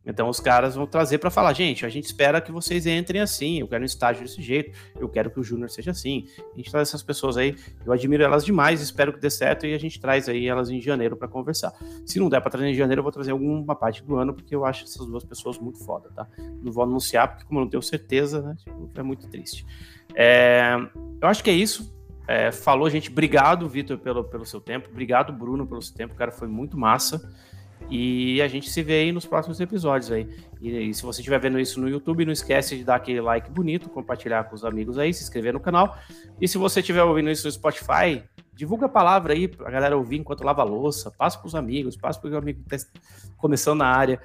[0.08, 3.60] Então os caras vão trazer para falar, gente, a gente espera que vocês entrem assim,
[3.60, 6.26] eu quero um estágio desse jeito, eu quero que o júnior seja assim.
[6.54, 7.54] A gente traz essas pessoas aí,
[7.84, 10.80] eu admiro elas demais, espero que dê certo e a gente traz aí elas em
[10.80, 11.72] janeiro para conversar.
[12.06, 14.54] Se não der para trazer em janeiro, eu vou trazer alguma parte do ano, porque
[14.54, 16.26] eu acho essas duas pessoas muito foda, tá?
[16.62, 19.66] Não vou anunciar, porque como eu não tenho certeza, né, tipo, é muito triste.
[20.14, 20.74] É,
[21.20, 21.96] eu acho que é isso.
[22.26, 23.10] É, falou, gente.
[23.10, 24.88] Obrigado, Vitor, pelo, pelo seu tempo.
[24.90, 26.14] Obrigado, Bruno, pelo seu tempo.
[26.14, 27.26] Cara, foi muito massa.
[27.90, 30.28] E a gente se vê aí nos próximos episódios aí.
[30.60, 33.50] E, e, se você estiver vendo isso no YouTube, não esquece de dar aquele like
[33.50, 35.96] bonito, compartilhar com os amigos aí, se inscrever no canal.
[36.40, 38.22] E se você estiver ouvindo isso no Spotify,
[38.52, 42.20] divulga a palavra aí pra galera ouvir enquanto lava a louça, passa pros amigos, passa
[42.20, 42.84] pro amigo que tá
[43.36, 44.20] começando na área.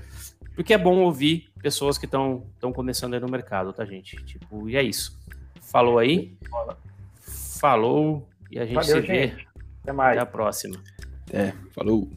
[0.55, 2.43] Porque é bom ouvir pessoas que estão
[2.73, 4.17] começando aí no mercado, tá, gente?
[4.25, 5.17] Tipo, e é isso.
[5.61, 6.35] Falou aí.
[7.59, 8.27] Falou.
[8.51, 9.27] E a gente Valeu, se vê.
[9.29, 9.47] Gente.
[9.81, 10.17] Até mais.
[10.17, 10.75] Até a próxima.
[11.31, 12.09] É, falou.